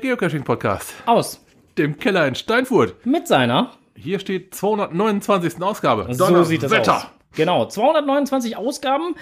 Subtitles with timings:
[0.00, 0.94] Geocaching-Podcast.
[1.06, 1.44] Aus.
[1.78, 3.06] Dem Keller in Steinfurt.
[3.06, 3.72] Mit seiner.
[3.94, 5.62] Hier steht 229.
[5.62, 6.06] Ausgabe.
[6.14, 7.06] So sieht es aus.
[7.36, 9.14] Genau, 229 Ausgaben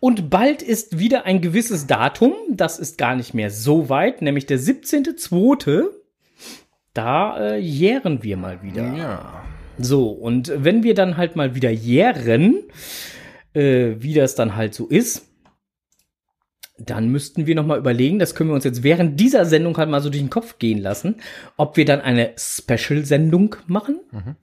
[0.00, 2.34] und bald ist wieder ein gewisses Datum.
[2.50, 5.84] Das ist gar nicht mehr so weit, nämlich der 17.2.
[6.92, 8.92] Da äh, jähren wir mal wieder.
[8.94, 9.44] Ja.
[9.78, 12.64] So, und wenn wir dann halt mal wieder jähren,
[13.54, 15.31] äh, wie das dann halt so ist,
[16.84, 19.88] dann müssten wir noch mal überlegen, das können wir uns jetzt während dieser Sendung halt
[19.88, 21.16] mal so durch den Kopf gehen lassen,
[21.56, 24.00] ob wir dann eine Special-Sendung machen.
[24.10, 24.36] Mhm.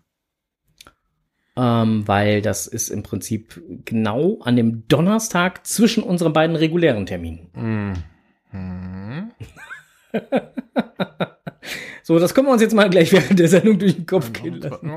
[1.58, 7.50] Ähm, weil das ist im Prinzip genau an dem Donnerstag zwischen unseren beiden regulären Terminen.
[7.54, 7.94] Mhm.
[12.04, 14.62] so, das können wir uns jetzt mal gleich während der Sendung durch den Kopf gehen
[14.62, 14.92] lassen.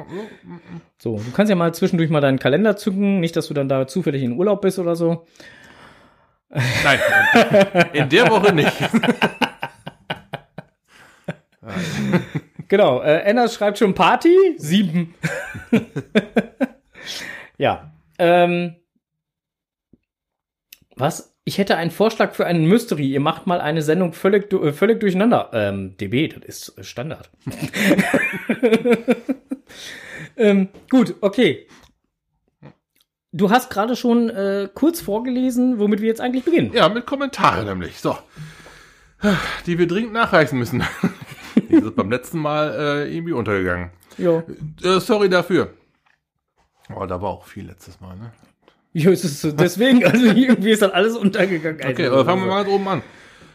[0.98, 3.86] So, du kannst ja mal zwischendurch mal deinen Kalender zücken, nicht, dass du dann da
[3.86, 5.26] zufällig in Urlaub bist oder so.
[6.52, 7.00] Nein,
[7.92, 8.72] in der Woche nicht.
[12.68, 15.14] genau, äh, Enna schreibt schon Party, sieben.
[17.56, 17.92] ja.
[18.18, 18.76] Ähm,
[20.96, 21.34] was?
[21.44, 23.08] Ich hätte einen Vorschlag für einen Mystery.
[23.08, 25.50] Ihr macht mal eine Sendung völlig, äh, völlig durcheinander.
[25.52, 27.30] Ähm, DB, das ist Standard.
[30.36, 31.66] ähm, gut, okay.
[33.34, 36.70] Du hast gerade schon äh, kurz vorgelesen, womit wir jetzt eigentlich beginnen.
[36.74, 37.98] Ja, mit Kommentaren nämlich.
[37.98, 38.16] So.
[39.66, 40.82] Die wir dringend nachreichen müssen.
[41.70, 42.74] Die sind beim letzten Mal
[43.06, 43.90] äh, irgendwie untergegangen.
[44.18, 44.42] Ja.
[44.84, 45.72] Äh, sorry dafür.
[46.94, 48.32] Oh, da war auch viel letztes Mal, ne?
[48.92, 51.80] Ja, es ist so, deswegen, also irgendwie ist dann alles untergegangen.
[51.82, 53.02] Okay, aber fangen wir mal ganz oben an.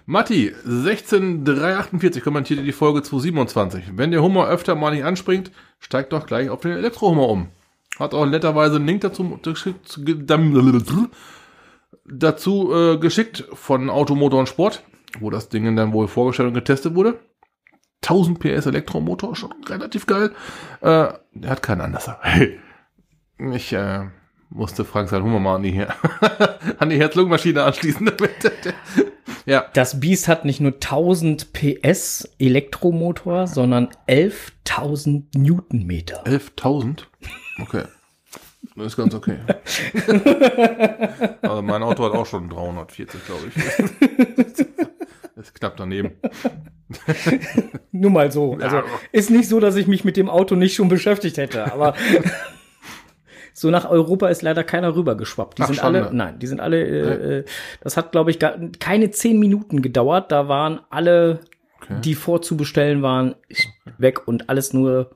[0.08, 3.92] Matti, 16348 kommentierte die Folge 227.
[3.96, 7.50] Wenn der Hummer öfter mal nicht anspringt, steigt doch gleich auf den Elektrohummer um.
[8.00, 9.40] Hat auch netterweise einen Link dazu,
[12.06, 14.84] dazu äh, geschickt von Automotor und Sport,
[15.20, 17.20] wo das Ding dann wohl vorgestellt und getestet wurde.
[18.04, 20.32] 1000 PS Elektromotor, schon relativ geil.
[20.82, 22.20] Äh, der hat keinen Anlasser.
[23.54, 24.06] Ich äh,
[24.50, 25.86] musste Frank sein Hummer mal an die,
[26.80, 28.12] an die Herz-Lungen-Maschine anschließen.
[29.46, 29.66] ja.
[29.74, 36.26] Das Biest hat nicht nur 1000 PS Elektromotor, sondern 11.000 Newtonmeter.
[36.26, 37.04] 11.000?
[37.60, 37.84] Okay.
[38.76, 39.38] Das ist ganz okay.
[41.42, 44.66] also mein Auto hat auch schon 340, glaube ich.
[45.36, 46.14] Das ist knapp daneben.
[47.92, 48.58] Nur mal so.
[48.60, 48.82] Also
[49.12, 51.94] ist nicht so, dass ich mich mit dem Auto nicht schon beschäftigt hätte, aber
[53.54, 55.60] so nach Europa ist leider keiner rübergeschwappt.
[55.60, 56.10] Die Ach, sind alle, ne?
[56.12, 57.46] nein, die sind alle, äh, äh,
[57.82, 60.32] das hat, glaube ich, gar, keine zehn Minuten gedauert.
[60.32, 61.42] Da waren alle,
[61.84, 62.02] okay.
[62.04, 63.36] die vorzubestellen waren,
[64.00, 65.12] weg und alles nur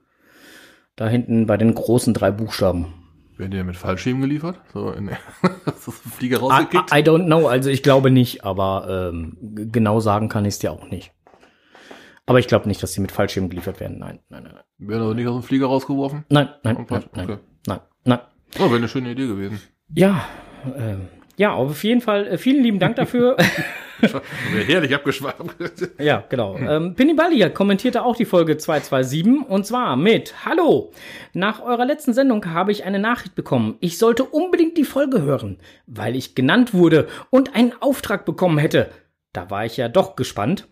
[1.01, 2.93] da hinten bei den großen drei Buchstaben.
[3.35, 4.59] Werden die ja mit Fallschirmen geliefert?
[4.71, 5.09] So in
[5.79, 6.91] so Flieger rausgekickt?
[6.93, 10.59] I, I, don't know, also ich glaube nicht, aber ähm, genau sagen kann ich es
[10.59, 11.11] dir auch nicht.
[12.27, 13.97] Aber ich glaube nicht, dass die mit Fallschirmen geliefert werden.
[13.97, 14.59] Nein, nein, nein.
[14.77, 16.23] Werden also nicht aus dem Flieger rausgeworfen?
[16.29, 17.37] Nein, nein, nein, nein, okay.
[17.65, 18.19] nein, nein.
[18.59, 19.59] Oh, wäre eine schöne Idee gewesen.
[19.95, 20.27] Ja,
[20.77, 23.37] ähm, ja, auf jeden Fall äh, vielen lieben Dank dafür.
[24.67, 25.37] herrlich abgeschweift.
[25.99, 26.57] ja, genau.
[26.57, 30.91] Ähm, Pinniballia kommentierte auch die Folge 227 und zwar mit Hallo.
[31.33, 33.77] Nach eurer letzten Sendung habe ich eine Nachricht bekommen.
[33.79, 38.89] Ich sollte unbedingt die Folge hören, weil ich genannt wurde und einen Auftrag bekommen hätte.
[39.33, 40.67] Da war ich ja doch gespannt.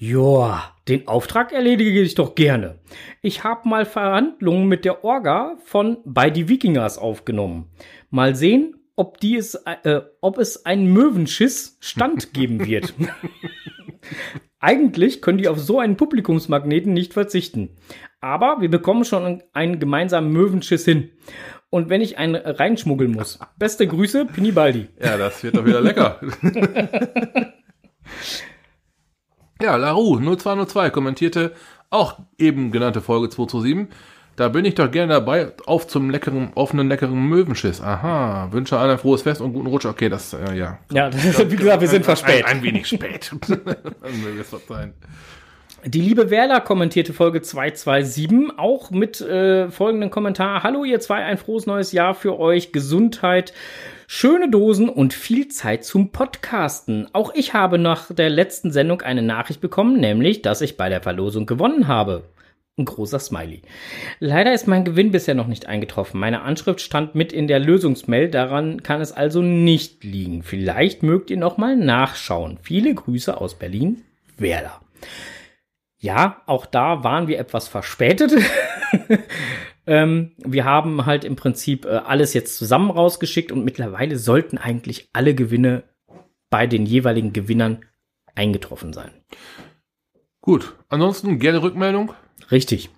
[0.00, 2.78] Joa, den Auftrag erledige ich doch gerne.
[3.20, 7.68] Ich habe mal Verhandlungen mit der Orga von Bei die Wikingers aufgenommen.
[8.08, 12.94] Mal sehen, ob, die es, äh, ob es einen Möwenschiss Stand geben wird.
[14.58, 17.76] Eigentlich können die auf so einen Publikumsmagneten nicht verzichten.
[18.20, 21.12] Aber wir bekommen schon einen gemeinsamen Möwenschiss hin.
[21.70, 23.38] Und wenn ich einen reinschmuggeln muss.
[23.58, 24.88] Beste Grüße, Pinibaldi.
[25.00, 26.20] Ja, das wird doch wieder lecker.
[29.62, 31.52] ja, Larue 0202 kommentierte
[31.90, 33.94] auch eben genannte Folge 227
[34.38, 35.50] da bin ich doch gerne dabei.
[35.66, 37.80] Auf zum leckeren, offenen, leckeren Möwenschiss.
[37.80, 38.48] Aha.
[38.52, 39.84] Wünsche allen ein frohes Fest und guten Rutsch.
[39.84, 40.78] Okay, das, äh, ja.
[40.92, 42.46] Ja, das, wie gesagt, wir sind verspätet.
[42.46, 43.32] Ein, ein, wenig spät.
[43.48, 44.92] möge es verzeihen.
[45.84, 50.62] Die liebe Werler kommentierte Folge 227 auch mit äh, folgendem Kommentar.
[50.62, 52.70] Hallo ihr zwei, ein frohes neues Jahr für euch.
[52.70, 53.52] Gesundheit,
[54.06, 57.08] schöne Dosen und viel Zeit zum Podcasten.
[57.12, 61.00] Auch ich habe nach der letzten Sendung eine Nachricht bekommen, nämlich, dass ich bei der
[61.00, 62.22] Verlosung gewonnen habe.
[62.78, 63.62] Ein großer Smiley.
[64.20, 66.20] Leider ist mein Gewinn bisher noch nicht eingetroffen.
[66.20, 68.28] Meine Anschrift stand mit in der Lösungsmail.
[68.30, 70.44] Daran kann es also nicht liegen.
[70.44, 72.58] Vielleicht mögt ihr noch mal nachschauen.
[72.62, 74.04] Viele Grüße aus Berlin,
[74.36, 74.80] Werder.
[75.98, 78.32] Ja, auch da waren wir etwas verspätet.
[79.86, 85.08] ähm, wir haben halt im Prinzip äh, alles jetzt zusammen rausgeschickt und mittlerweile sollten eigentlich
[85.12, 85.82] alle Gewinne
[86.48, 87.84] bei den jeweiligen Gewinnern
[88.36, 89.10] eingetroffen sein.
[90.40, 92.14] Gut, ansonsten gerne Rückmeldung.
[92.50, 92.90] Richtig.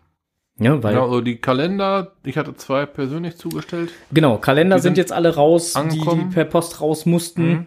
[0.58, 3.90] Ja, weil Genau, also die Kalender, ich hatte zwei persönlich zugestellt.
[4.12, 6.28] Genau, Kalender sind, sind jetzt alle raus, die, angekommen.
[6.28, 7.48] die per Post raus mussten.
[7.48, 7.66] Mhm.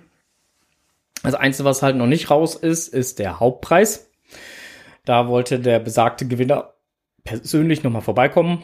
[1.24, 4.12] Das Einzige, was halt noch nicht raus ist, ist der Hauptpreis.
[5.06, 6.74] Da wollte der besagte Gewinner
[7.24, 8.64] persönlich nochmal vorbeikommen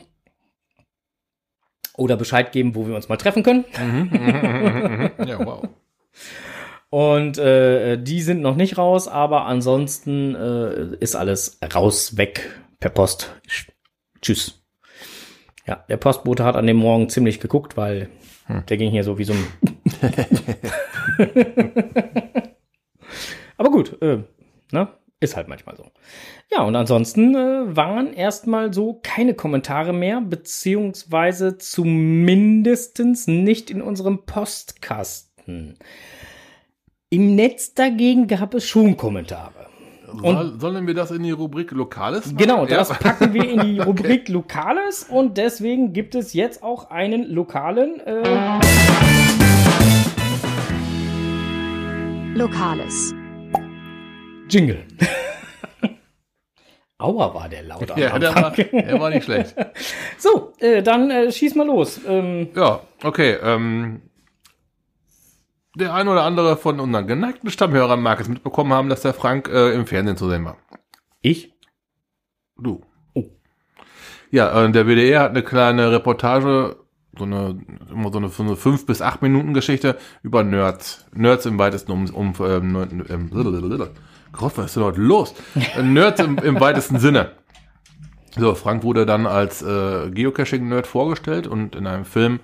[1.98, 3.66] oder Bescheid geben, wo wir uns mal treffen können.
[5.26, 5.68] Ja, wow.
[6.92, 12.90] Und äh, die sind noch nicht raus, aber ansonsten äh, ist alles raus, weg per
[12.92, 13.34] Post.
[13.48, 13.70] Sch-
[14.22, 14.62] Tschüss.
[15.66, 18.10] Ja, der Postbote hat an dem Morgen ziemlich geguckt, weil
[18.68, 19.46] der ging hier so wie so ein.
[23.58, 24.24] aber gut, äh,
[24.72, 24.88] ne?
[25.22, 25.86] Ist halt manchmal so.
[26.50, 34.26] Ja, und ansonsten äh, waren erstmal so keine Kommentare mehr, beziehungsweise zumindestens nicht in unserem
[34.26, 35.78] Postkasten.
[37.10, 39.68] Im Netz dagegen gab es schon Kommentare.
[40.22, 42.38] Soll, sollen wir das in die Rubrik Lokales machen?
[42.38, 42.96] Genau, das Ja.
[42.96, 48.00] packen wir in die Rubrik Lokales und deswegen gibt es jetzt auch einen lokalen.
[48.02, 48.60] Äh,
[52.36, 53.14] Lokales.
[54.50, 54.84] Jingle.
[56.98, 59.56] Aua, war der laut Ja, der war, der war nicht schlecht.
[60.18, 62.02] So, äh, dann äh, schieß mal los.
[62.08, 63.38] Ähm, Ja, okay.
[63.42, 64.02] Ähm,
[65.80, 69.50] der ein oder andere von unseren geneigten Stammhörern mag es mitbekommen haben, dass der Frank
[69.50, 70.58] äh, im Fernsehen zu sehen war.
[71.22, 71.54] ich?
[72.58, 72.82] Du.
[73.14, 73.26] Oh.
[74.32, 76.76] Ja, äh, der WDR hat eine kleine Reportage,
[77.18, 77.60] so eine,
[77.90, 81.06] immer so eine, so eine fünf bis acht Minuten Geschichte über Nerds.
[81.14, 83.30] Nerds im weitesten um, um ähm, ähm.
[84.32, 85.34] Gott, was ist denn heute los?
[85.76, 87.32] Äh, Nerds im, im weitesten Sinne.
[88.38, 92.40] So, Frank wurde dann als äh, Geocaching-Nerd vorgestellt und in einem Film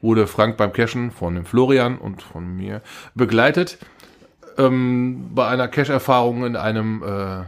[0.00, 2.82] wurde Frank beim Cachen von dem Florian und von mir
[3.14, 3.78] begleitet.
[4.58, 7.44] Ähm, bei einer Cache-Erfahrung in einem äh,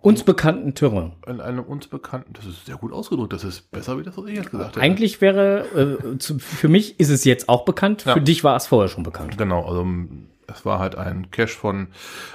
[0.00, 1.12] Uns bekannten Terrain.
[1.26, 4.26] in einem uns bekannten, das ist sehr gut ausgedrückt, das ist besser wie das, was
[4.26, 4.80] ich jetzt gesagt habe.
[4.84, 8.12] Eigentlich wäre, äh, zu, für mich ist es jetzt auch bekannt, Ja.
[8.14, 9.36] für dich war es vorher schon bekannt.
[9.38, 9.84] Genau, also
[10.46, 11.88] es war halt ein Cache von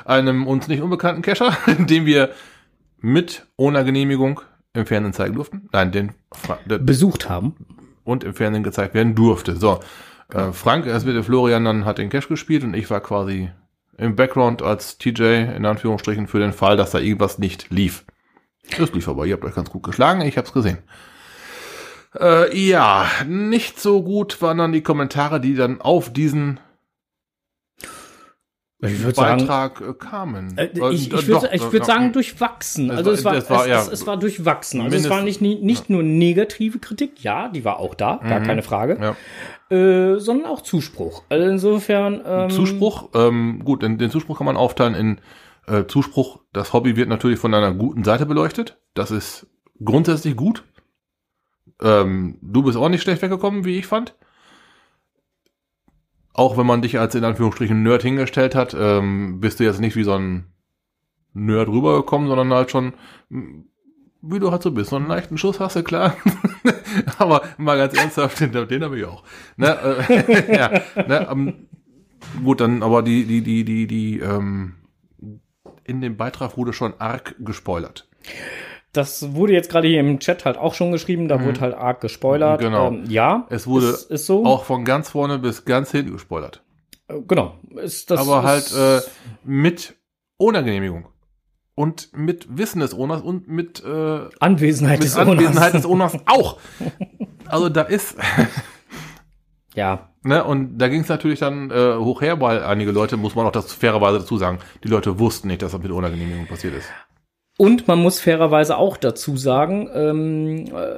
[0.03, 2.31] einem uns nicht unbekannten Cacher, den wir
[2.99, 4.41] mit ohne Genehmigung
[4.73, 5.69] im Fernsehen zeigen durften.
[5.71, 6.11] Nein, den
[6.65, 7.55] der, Besucht haben.
[8.03, 9.55] Und im Fernsehen gezeigt werden durfte.
[9.55, 9.79] So,
[10.33, 13.49] äh, Frank, erst mit dem Florian, dann hat den Cache gespielt und ich war quasi
[13.97, 15.23] im Background als TJ
[15.55, 18.05] in Anführungsstrichen für den Fall, dass da irgendwas nicht lief.
[18.77, 20.79] Das lief aber, ihr habt euch ganz gut geschlagen, ich hab's gesehen.
[22.19, 26.59] Äh, ja, nicht so gut waren dann die Kommentare, die dann auf diesen
[28.83, 30.57] Ich würde sagen, Beitrag äh, kamen.
[30.57, 32.89] Äh, Äh, ich äh, ich doch, würde ich äh, würd sagen durchwachsen.
[32.89, 34.81] Es Also war- es war, es war, es, ja, es, es war durchwachsen.
[34.81, 38.43] Also es war nicht, nicht nur negative Kritik, ja, die war auch da, gar Mhm.
[38.45, 39.15] keine Frage,
[39.69, 39.75] Ja.
[39.77, 41.23] äh, sondern auch Zuspruch.
[41.29, 45.21] Also insofern ähm, Zuspruch, ähm, gut, den, den Zuspruch kann man aufteilen in
[45.67, 48.79] äh, Zuspruch, das Hobby wird natürlich von einer guten Seite beleuchtet.
[48.95, 49.45] Das ist
[49.83, 50.63] grundsätzlich gut.
[51.81, 54.15] Ähm, du bist auch nicht schlecht weggekommen, wie ich fand.
[56.33, 59.95] Auch wenn man dich als in Anführungsstrichen Nerd hingestellt hat, ähm, bist du jetzt nicht
[59.95, 60.45] wie so ein
[61.33, 62.93] Nerd rübergekommen, sondern halt schon,
[63.29, 64.91] wie du halt so bist.
[64.91, 66.15] So einen leichten Schuss hast du, klar.
[67.17, 69.23] Aber mal ganz ernsthaft, den, den habe ich auch.
[69.57, 69.77] Ne,
[70.09, 70.69] äh, ja,
[71.07, 71.67] ne, ähm,
[72.43, 74.75] Gut, dann aber die, die, die, die, die, ähm,
[75.83, 78.07] in dem Beitrag wurde schon arg gespoilert.
[78.93, 82.01] Das wurde jetzt gerade hier im Chat halt auch schon geschrieben, da wurde halt arg
[82.01, 82.59] gespoilert.
[82.59, 82.65] Mhm.
[82.65, 82.87] Genau.
[82.87, 84.45] Ähm, ja, Es wurde ist, ist so.
[84.45, 86.61] Auch von ganz vorne bis ganz hinten gespoilert.
[87.07, 87.55] Äh, genau.
[87.75, 89.01] Ist, das aber halt äh,
[89.43, 89.95] mit
[90.37, 91.07] ohne Genehmigung.
[91.73, 96.59] Und mit Wissen des Owners und mit, äh, Anwesenheit mit des Anwesenheit des Owners auch.
[97.47, 98.17] Also da ist,
[99.73, 103.35] Ja, ne, und da ging es natürlich dann äh, hoch her, weil einige Leute, muss
[103.35, 106.45] man auch das fairerweise dazu sagen, die Leute wussten nicht, dass das mit ohne Genehmigung
[106.45, 106.89] passiert ist.
[107.61, 110.95] Und man muss fairerweise auch dazu sagen, ähm, äh,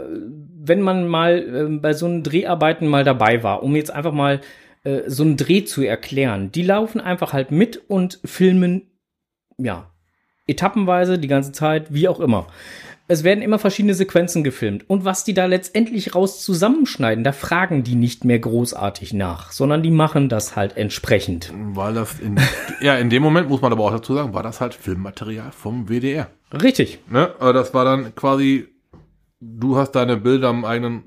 [0.63, 4.39] wenn man mal ähm, bei so einen Dreharbeiten mal dabei war, um jetzt einfach mal
[4.85, 8.83] äh, so einen Dreh zu erklären, die laufen einfach halt mit und filmen,
[9.57, 9.91] ja,
[10.47, 12.47] etappenweise die ganze Zeit, wie auch immer.
[13.09, 14.89] Es werden immer verschiedene Sequenzen gefilmt.
[14.89, 19.83] Und was die da letztendlich raus zusammenschneiden, da fragen die nicht mehr großartig nach, sondern
[19.83, 21.51] die machen das halt entsprechend.
[21.53, 22.39] Weil das in,
[22.79, 25.89] ja, in dem Moment, muss man aber auch dazu sagen, war das halt Filmmaterial vom
[25.89, 26.29] WDR.
[26.53, 26.99] Richtig.
[27.09, 27.33] Ne?
[27.39, 28.67] Aber das war dann quasi,
[29.39, 31.03] du hast deine Bilder am eigenen,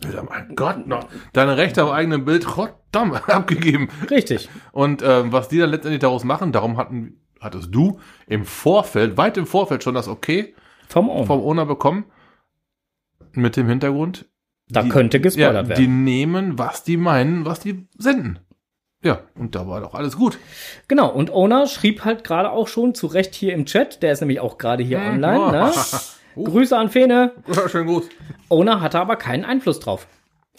[0.00, 3.88] Bilder am eigenen, Gott, noch, deine Rechte am eigenen Bild, verdammt, abgegeben.
[4.10, 4.48] Richtig.
[4.72, 9.36] Und ähm, was die dann letztendlich daraus machen, darum hatten, hattest du im Vorfeld, weit
[9.38, 10.54] im Vorfeld schon das Okay
[10.88, 11.26] Vom Owner.
[11.26, 12.04] vom Owner bekommen.
[13.32, 14.28] Mit dem Hintergrund,
[14.68, 16.04] da die- könnte gespoilert ja, die werden.
[16.04, 18.40] nehmen, was die meinen, was die senden.
[19.02, 20.38] Ja, und da war doch alles gut.
[20.88, 24.20] Genau, und Owner schrieb halt gerade auch schon zu Recht hier im Chat, der ist
[24.20, 25.40] nämlich auch gerade hier Hm, online.
[25.40, 25.50] oh.
[25.50, 25.72] Ne?
[26.36, 26.44] Uh.
[26.44, 27.32] Grüße an Fene.
[27.52, 28.08] Ja, schön gut.
[28.48, 30.06] Owner hatte aber keinen Einfluss drauf.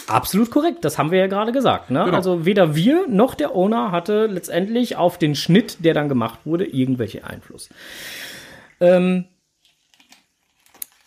[0.06, 1.92] Absolut korrekt, das haben wir ja gerade gesagt.
[1.92, 2.04] Ne?
[2.04, 2.18] Genau.
[2.18, 6.66] Also weder wir noch der Owner hatte letztendlich auf den Schnitt, der dann gemacht wurde,
[6.66, 7.70] irgendwelche Einfluss.
[8.82, 9.26] Ähm,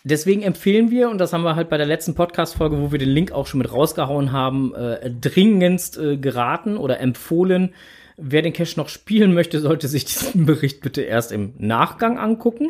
[0.05, 3.09] deswegen empfehlen wir, und das haben wir halt bei der letzten Podcast-Folge, wo wir den
[3.09, 7.73] Link auch schon mit rausgehauen haben, äh, dringendst äh, geraten oder empfohlen,
[8.15, 12.69] wer den Cache noch spielen möchte, sollte sich diesen Bericht bitte erst im Nachgang angucken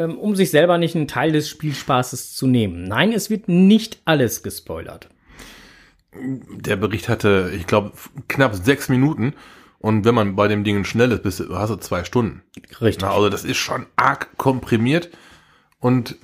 [0.00, 2.84] ähm, um sich selber nicht einen Teil des Spielspaßes zu nehmen.
[2.84, 5.10] Nein, es wird nicht alles gespoilert.
[6.14, 7.92] Der Bericht hatte, ich glaube,
[8.26, 9.34] knapp sechs Minuten.
[9.78, 12.42] Und wenn man bei dem Ding schnell ist, bist du, hast du zwei Stunden.
[12.80, 13.02] Richtig.
[13.02, 15.10] Na, also das ist schon arg komprimiert.
[15.80, 16.16] Und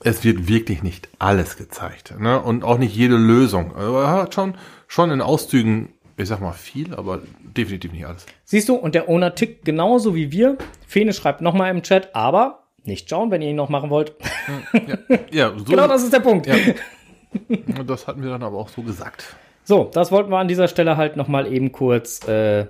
[0.00, 2.14] es wird wirklich nicht alles gezeigt.
[2.18, 2.40] Ne?
[2.40, 3.74] Und auch nicht jede Lösung.
[3.74, 4.54] Also er hat schon,
[4.86, 8.26] schon in Auszügen, ich sag mal viel, aber definitiv nicht alles.
[8.44, 10.56] Siehst du, und der Owner tickt genauso wie wir.
[10.86, 14.14] Fene schreibt nochmal im Chat, aber nicht schauen, wenn ihr ihn noch machen wollt.
[15.30, 16.46] Ja, so, genau das ist der Punkt.
[16.46, 16.56] Ja.
[17.86, 19.36] das hatten wir dann aber auch so gesagt.
[19.64, 22.66] So, das wollten wir an dieser Stelle halt nochmal eben kurz äh,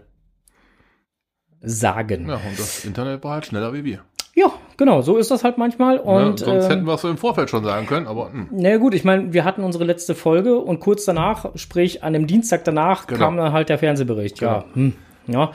[1.61, 2.29] sagen.
[2.29, 4.05] Ja, und das Internet war halt schneller wie wir.
[4.35, 5.97] Ja, genau, so ist das halt manchmal.
[5.97, 6.03] Ne?
[6.03, 8.49] Und Sonst ähm, hätten wir es so im Vorfeld schon sagen können, aber hm.
[8.51, 12.27] Na gut, ich meine, wir hatten unsere letzte Folge und kurz danach, sprich an dem
[12.27, 13.21] Dienstag danach, Genau.
[13.21, 14.41] kam dann halt der Fernsehbericht.
[14.41, 14.95] Ja, hm,
[15.27, 15.53] ja.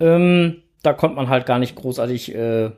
[0.00, 2.70] Ähm, da konnte man halt gar nicht großartig äh,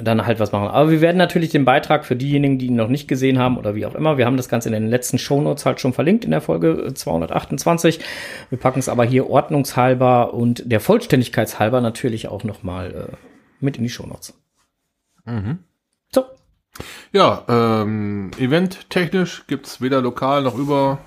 [0.00, 0.68] dann halt was machen.
[0.68, 3.74] Aber wir werden natürlich den Beitrag für diejenigen, die ihn noch nicht gesehen haben oder
[3.74, 6.30] wie auch immer, wir haben das Ganze in den letzten Shownotes halt schon verlinkt in
[6.30, 8.00] der Folge äh, 228.
[8.48, 13.16] Wir packen es aber hier ordnungshalber und der Vollständigkeitshalber natürlich auch noch mal äh,
[13.62, 14.34] mit in die Shownotes.
[15.24, 15.60] Mhm.
[16.12, 16.24] So,
[17.12, 20.98] Ja, ähm, eventtechnisch gibt's weder lokal noch über.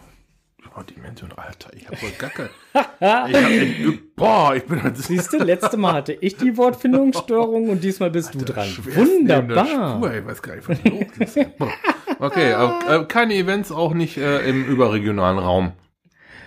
[0.77, 2.49] Oh, Dimension, Alter, ich hab wohl Gacke.
[2.73, 7.69] ich hab echt, boah, ich bin halt Siehst du, letzte Mal hatte ich die Wortfindungsstörung
[7.69, 8.67] und diesmal bist du dran.
[8.83, 9.95] Wunderbar.
[9.97, 11.37] Spur, ich weiß gar nicht, was los ist.
[12.19, 15.71] Okay, aber, äh, keine Events auch nicht äh, im überregionalen Raum.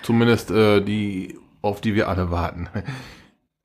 [0.02, 2.68] Zumindest äh, die, auf die wir alle warten.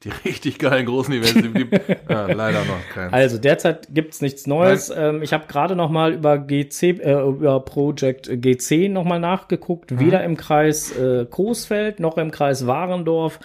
[0.04, 1.74] Die richtig geilen großen Events, die gibt
[2.10, 3.14] ja, leider noch keins.
[3.14, 4.92] Also derzeit gibt's nichts Neues.
[4.96, 10.00] Ähm, ich habe gerade noch mal über GC, äh, über Project GC noch mal nachgeguckt.
[10.00, 13.40] Weder im Kreis äh, Coesfeld noch im Kreis Warendorf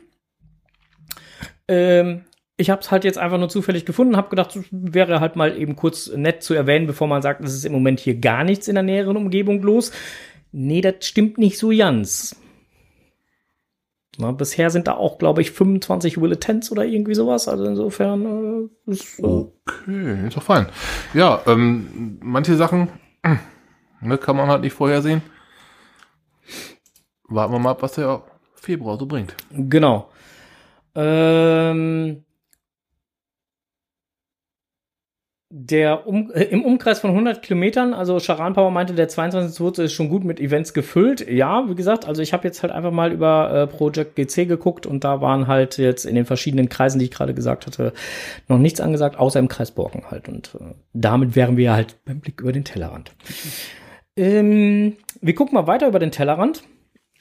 [1.67, 2.23] Ähm,
[2.57, 5.57] ich habe es halt jetzt einfach nur zufällig gefunden, habe gedacht, es wäre halt mal
[5.57, 8.69] eben kurz nett zu erwähnen, bevor man sagt, es ist im Moment hier gar nichts
[8.69, 9.91] in der näheren Umgebung los.
[10.53, 12.40] Nee, das stimmt nicht so ganz.
[14.19, 17.49] Na, bisher sind da auch, glaube ich, 25 Willetents oder irgendwie sowas.
[17.49, 20.67] Also insofern äh, ist, äh, Okay, ist doch fein.
[21.14, 22.88] Ja, ähm, manche Sachen
[24.00, 25.23] ne, kann man halt nicht vorhersehen.
[27.29, 28.23] Warten wir mal ab, was der
[28.55, 29.35] Februar so bringt.
[29.52, 30.11] Genau.
[30.95, 32.25] Ähm,
[35.52, 39.83] der um, äh, im Umkreis von 100 Kilometern, also Charan Power meinte, der 22.2.
[39.83, 41.28] ist schon gut mit Events gefüllt.
[41.28, 44.87] Ja, wie gesagt, also ich habe jetzt halt einfach mal über äh, Project GC geguckt
[44.87, 47.92] und da waren halt jetzt in den verschiedenen Kreisen, die ich gerade gesagt hatte,
[48.47, 50.28] noch nichts angesagt, außer im Kreis Borken halt.
[50.28, 53.11] Und äh, damit wären wir halt beim Blick über den Tellerrand.
[54.16, 56.62] Ähm, wir gucken mal weiter über den Tellerrand.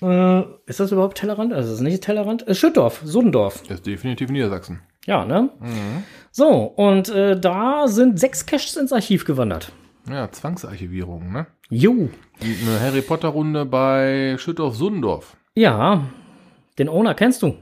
[0.04, 1.52] Äh, ist das überhaupt Tellerrand?
[1.52, 2.48] Also das ist nicht Tellerrand.
[2.48, 3.64] Äh, Schüttdorf, Sudendorf.
[3.64, 4.82] Das ist definitiv Niedersachsen.
[5.06, 5.50] Ja, ne?
[5.60, 6.04] Mhm.
[6.32, 9.72] So, und äh, da sind sechs Caches ins Archiv gewandert.
[10.10, 11.48] Ja, Zwangsarchivierung, ne?
[11.70, 12.10] Jo.
[12.42, 15.38] Eine Harry Potter Runde bei Schüttorf Sundorf.
[15.56, 16.06] Ja,
[16.78, 17.56] den Owner kennst du.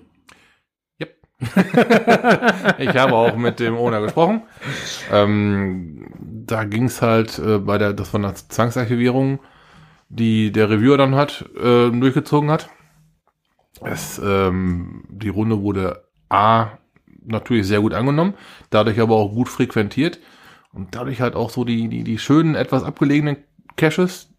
[0.99, 1.15] Yep.
[2.79, 4.43] ich habe auch mit dem Owner gesprochen.
[5.11, 6.07] Ähm,
[6.45, 9.39] da ging es halt äh, bei der, das von der Zwangsarchivierung,
[10.09, 12.69] die der Reviewer dann hat, äh, durchgezogen hat.
[13.81, 16.77] Es, ähm, die Runde wurde A
[17.27, 18.33] natürlich sehr gut angenommen,
[18.69, 20.19] dadurch aber auch gut frequentiert
[20.73, 23.37] und dadurch halt auch so die, die, die schönen, etwas abgelegenen
[23.75, 24.33] Caches.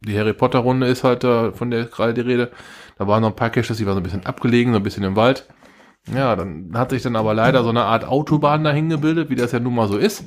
[0.00, 2.50] Die Harry Potter Runde ist halt da, von der gerade die Rede.
[2.96, 5.04] Da waren noch ein paar Caches, die waren so ein bisschen abgelegen, so ein bisschen
[5.04, 5.48] im Wald.
[6.14, 9.52] Ja, dann hat sich dann aber leider so eine Art Autobahn dahin gebildet, wie das
[9.52, 10.24] ja nun mal so ist.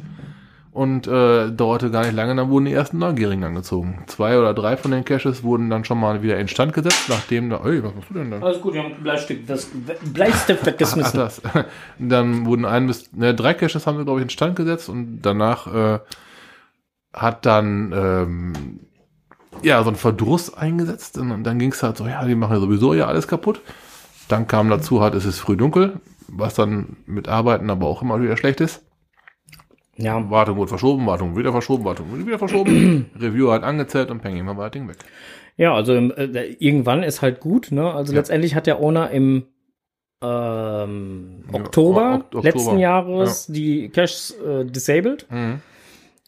[0.74, 4.04] Und äh, dauerte gar nicht lange, dann wurden die ersten Neugierigen angezogen.
[4.08, 7.58] Zwei oder drei von den Caches wurden dann schon mal wieder instand gesetzt, nachdem da,
[7.64, 8.40] ey, was machst du denn da?
[8.40, 9.70] Alles gut, wir haben ein Bleistift, das
[10.04, 11.20] Bleistift weggeschmissen.
[11.20, 11.42] Ach, das.
[12.00, 15.68] Dann wurden ein bis, ne, drei Caches haben wir, glaube ich, instand gesetzt und danach
[15.72, 16.00] äh,
[17.14, 18.80] hat dann ähm,
[19.62, 22.60] ja so ein Verdruss eingesetzt und dann ging es halt so, ja, die machen ja
[22.60, 23.62] sowieso ja alles kaputt.
[24.28, 28.20] Dann kam dazu halt, es ist früh dunkel, was dann mit Arbeiten aber auch immer
[28.22, 28.82] wieder schlecht ist.
[29.98, 33.10] Ja, Wartung wurde verschoben, Wartung wieder verschoben, Wartung wurde wieder verschoben.
[33.20, 34.98] Review halt angezählt und Peng, immer war das Ding weg.
[35.58, 37.92] ja, also äh, irgendwann ist halt gut, ne?
[37.94, 38.20] Also Ja.
[38.20, 39.44] letztendlich hat der Owner im
[40.24, 45.28] ähm, Ja, Oktober, Ok- Oktober, letzten Jahres die Caches äh, disabled.
[45.30, 45.62] Mhm.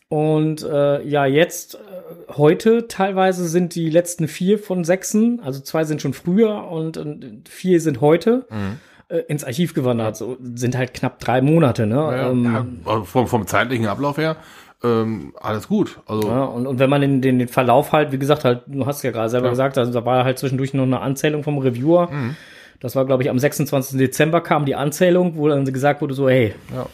[0.10, 5.84] Und äh, ja, jetzt, äh, heute teilweise sind die letzten vier von sechsen, also zwei
[5.86, 8.80] sind schon früher und, und vier sind heute Mhm.
[9.10, 10.16] Äh, ins Archiv gewandert.
[10.18, 11.96] So, sind halt knapp drei Monate, ne?
[11.96, 14.36] Ja, ähm, ja, vom, vom zeitlichen Ablauf her,
[14.84, 16.00] ähm, alles gut.
[16.06, 18.86] Also, Ja, und, und wenn man den, den, den Verlauf halt, wie gesagt, halt, du
[18.86, 19.52] hast ja gerade selber Ja.
[19.52, 22.10] gesagt, also da war halt zwischendurch noch eine Anzählung vom Reviewer.
[22.12, 22.36] Mhm.
[22.82, 23.98] Das war, glaube ich, am 26.
[23.98, 26.86] Dezember kam die Anzählung, wo dann gesagt wurde, so, hey, ja.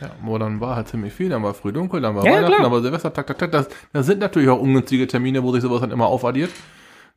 [0.00, 2.46] Ja, wo dann war halt ziemlich viel, dann war früh dunkel, dann war Ja, Weihnachten,
[2.54, 2.62] klar.
[2.62, 3.52] dann war Silvester, tak, tak, tak.
[3.52, 6.50] Das, das sind natürlich auch ungünstige Termine, wo sich sowas dann immer aufaddiert.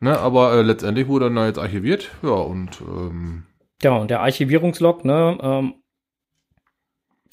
[0.01, 2.09] Ne, aber äh, letztendlich wurde dann da jetzt archiviert.
[2.23, 3.43] Ja, und ähm,
[3.83, 5.75] ja, und der Archivierungslog, ne, ähm,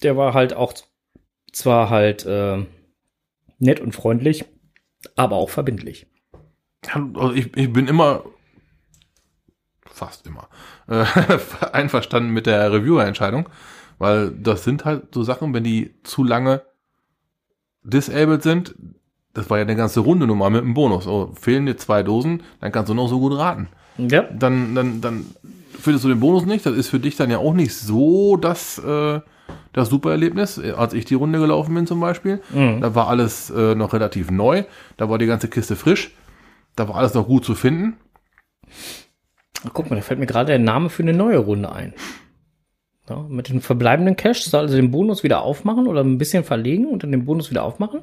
[0.02, 0.72] der war halt auch
[1.52, 2.64] zwar halt äh,
[3.58, 4.44] nett und freundlich,
[5.16, 6.06] aber auch verbindlich.
[6.92, 8.24] also ich, ich bin immer,
[9.84, 10.48] fast immer,
[10.88, 11.04] äh,
[11.72, 13.48] einverstanden mit der Reviewer-Entscheidung,
[13.98, 16.62] weil das sind halt so Sachen, wenn die zu lange
[17.82, 18.74] disabled sind,
[19.34, 21.06] das war ja eine ganze Runde nun mal mit einem Bonus.
[21.06, 23.68] Oh, fehlen dir zwei Dosen, dann kannst du noch so gut raten.
[23.96, 25.26] Ja, Dann, dann, dann
[25.80, 26.64] findest du den Bonus nicht.
[26.66, 29.20] Das ist für dich dann ja auch nicht so das, äh,
[29.72, 30.58] das Supererlebnis.
[30.58, 32.80] Als ich die Runde gelaufen bin zum Beispiel, Mhm.
[32.80, 34.64] da war alles äh, noch relativ neu.
[34.96, 36.12] Da war die ganze Kiste frisch.
[36.76, 37.96] Da war alles noch gut zu finden.
[39.72, 41.94] guck mal, da fällt mir gerade der Name für eine neue Runde ein.
[43.08, 47.02] Ja, mit den verbleibenden Caches, also den Bonus wieder aufmachen oder ein bisschen verlegen und
[47.02, 48.00] dann den Bonus wieder aufmachen.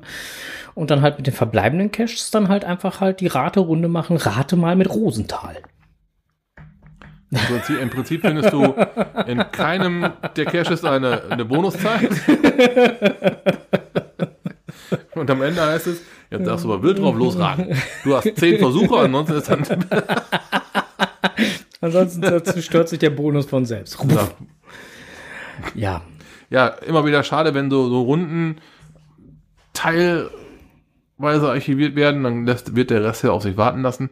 [0.76, 4.18] Und dann halt mit den verbleibenden Caches dann halt einfach halt die Raterunde machen.
[4.18, 5.56] Rate mal mit Rosenthal.
[7.30, 8.74] Im Prinzip, Im Prinzip findest du
[9.28, 12.10] in keinem der Caches eine, eine Bonuszeit.
[15.16, 17.76] Und am Ende heißt es, jetzt darfst du aber wild drauf losraten.
[18.04, 19.64] Du hast zehn Versuche, ansonsten ist dann
[21.82, 23.98] Ansonsten zerstört sich der Bonus von selbst.
[24.04, 24.30] Ja.
[25.76, 26.02] Ja,
[26.50, 28.58] ja, immer wieder schade, wenn so, so Runden
[29.74, 30.30] teilweise
[31.50, 34.10] archiviert werden, dann lässt, wird der Rest ja auf sich warten lassen.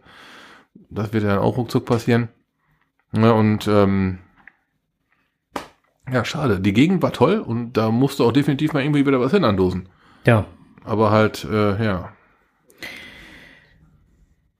[0.90, 2.30] Das wird ja dann auch ruckzuck passieren.
[3.16, 4.20] Ja, und ähm,
[6.12, 6.60] ja, schade.
[6.60, 9.90] Die Gegend war toll und da musste auch definitiv mal irgendwie wieder was hin andosen.
[10.26, 10.46] ja.
[10.88, 12.14] Aber halt, äh, ja.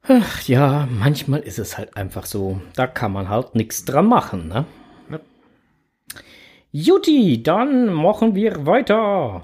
[0.08, 2.60] Ach ja, manchmal ist es halt einfach so.
[2.76, 4.66] Da kann man halt nichts dran machen, ne?
[5.12, 5.20] Ja.
[6.72, 9.44] Juti, dann machen wir weiter.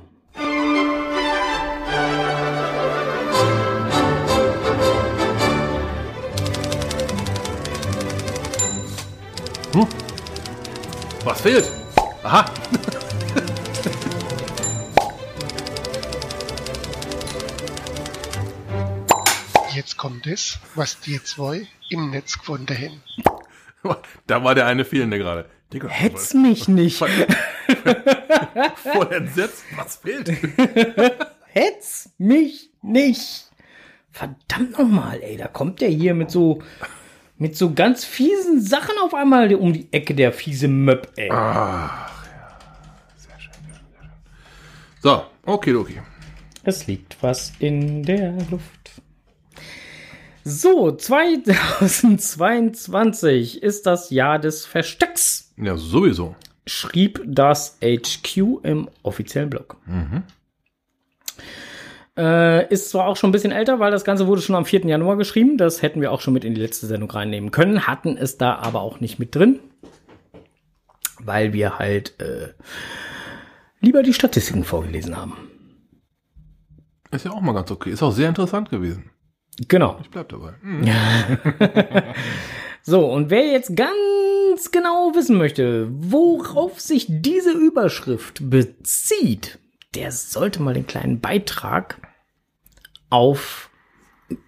[11.24, 11.70] Was fehlt?
[12.24, 12.46] Aha.
[19.74, 23.02] Jetzt kommt es, was die zwei im Netz gefunden haben.
[24.28, 25.50] Da war der eine fehlende gerade.
[25.74, 27.02] Digga, Hetz mich nicht.
[27.02, 27.10] was-
[28.94, 29.64] Voll entsetzt.
[29.76, 30.30] Was fehlt?
[31.48, 33.50] Hetz mich nicht.
[34.12, 36.62] Verdammt nochmal, ey, da kommt der hier mit so,
[37.42, 41.28] mit so ganz fiesen Sachen auf einmal um die Ecke, der fiese Möb, ey.
[45.02, 46.04] So, okay, okay.
[46.64, 48.92] Es liegt was in der Luft.
[50.44, 56.36] So, 2022 ist das Jahr des Verstecks, Ja, sowieso.
[56.68, 59.78] schrieb das HQ im offiziellen Blog.
[62.18, 64.82] Äh, ist zwar auch schon ein bisschen älter, weil das Ganze wurde schon am 4.
[64.86, 65.58] Januar geschrieben.
[65.58, 68.56] Das hätten wir auch schon mit in die letzte Sendung reinnehmen können, hatten es da
[68.56, 69.60] aber auch nicht mit drin,
[71.20, 72.50] weil wir halt äh,
[73.80, 75.38] lieber die Statistiken vorgelesen haben.
[77.12, 77.92] Ist ja auch mal ganz okay.
[77.92, 79.10] Ist auch sehr interessant gewesen.
[79.68, 79.98] Genau.
[80.02, 80.54] Ich bleib dabei.
[80.62, 80.86] Hm.
[82.84, 89.60] So, und wer jetzt ganz genau wissen möchte, worauf sich diese Überschrift bezieht,
[89.96, 92.02] der sollte mal den kleinen Beitrag
[93.10, 93.70] auf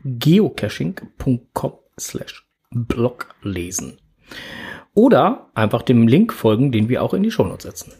[0.03, 3.97] geocaching.com slash blog lesen.
[4.93, 7.93] Oder einfach dem Link folgen, den wir auch in die Shownotes setzen.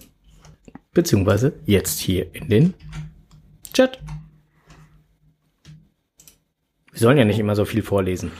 [0.93, 2.73] Beziehungsweise jetzt hier in den
[3.73, 3.99] Chat.
[6.91, 8.31] Wir sollen ja nicht immer so viel vorlesen.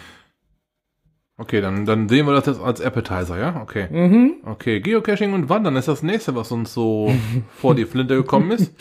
[1.44, 3.62] Okay, dann, dann sehen wir das jetzt als Appetizer, ja?
[3.62, 3.88] Okay.
[3.92, 4.36] Mhm.
[4.46, 7.14] Okay, Geocaching und Wandern ist das nächste, was uns so
[7.58, 8.72] vor die Flinte gekommen ist.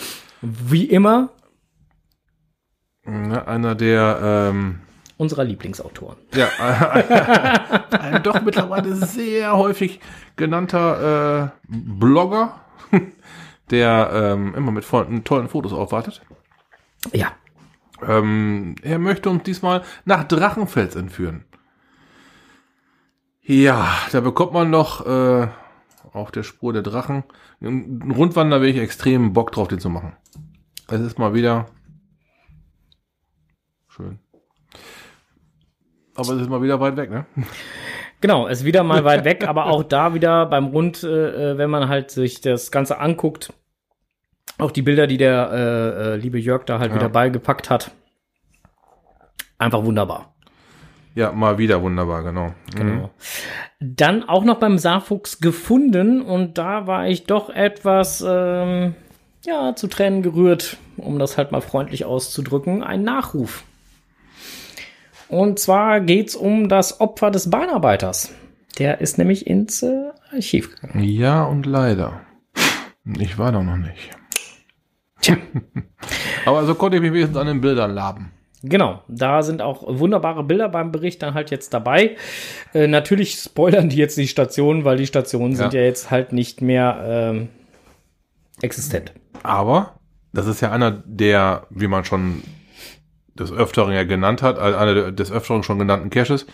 [0.42, 1.30] Wie immer
[3.04, 4.78] Ja, einer der, ähm,
[5.16, 6.16] unserer Lieblingsautoren.
[6.34, 9.98] ja, ein, ein doch mittlerweile sehr häufig
[10.36, 12.60] genannter äh, Blogger,
[13.70, 16.22] der ähm, immer mit vollen, tollen Fotos aufwartet.
[17.12, 17.32] Ja,
[18.06, 21.44] Ähm, er möchte uns diesmal nach Drachenfels entführen.
[23.44, 25.48] Ja, da bekommt man noch äh,
[26.12, 27.24] auf der Spur der Drachen.
[27.60, 30.16] Ein Rundwander will ich extrem Bock drauf, den zu machen.
[30.88, 31.66] Es ist mal wieder
[33.88, 34.18] schön.
[36.14, 37.26] Aber es ist mal wieder weit weg, ne?
[38.20, 41.70] genau, ist wieder mal weit weg, aber auch da wieder beim Rund, äh, äh, wenn
[41.70, 43.52] man halt sich das Ganze anguckt,
[44.58, 46.96] auch die Bilder, die der äh, äh, liebe Jörg da halt Ja.
[46.96, 47.90] wieder beigepackt hat.
[49.58, 50.31] Einfach wunderbar.
[51.14, 52.48] Ja, mal wieder wunderbar, genau.
[52.74, 52.76] Mhm.
[52.76, 53.10] Genau.
[53.80, 58.94] Dann auch noch beim Saarfuchs gefunden und da war ich doch etwas ähm,
[59.44, 62.82] ja zu Tränen gerührt, um das halt mal freundlich auszudrücken.
[62.82, 63.64] Ein Nachruf.
[65.28, 68.34] Und zwar geht's um das Opfer des Bahnarbeiters.
[68.78, 71.04] Der ist nämlich ins äh, Archiv gegangen.
[71.04, 72.20] Ja und leider.
[73.04, 74.10] Ich war doch noch nicht.
[75.20, 75.36] Tja.
[76.46, 78.32] Aber so konnte ich mich wenigstens an den Bildern laben.
[78.62, 82.16] Genau, da sind auch wunderbare Bilder beim Bericht dann halt jetzt dabei.
[82.72, 85.80] Äh, natürlich spoilern die jetzt die Stationen, weil die Stationen sind Ja.
[85.80, 87.48] ja jetzt halt nicht mehr ähm,
[88.60, 89.12] existent.
[89.42, 89.98] Aber
[90.32, 92.42] das ist ja einer der, wie man schon
[93.34, 96.46] des Öfteren ja genannt hat, also einer des Öfteren schon genannten Caches,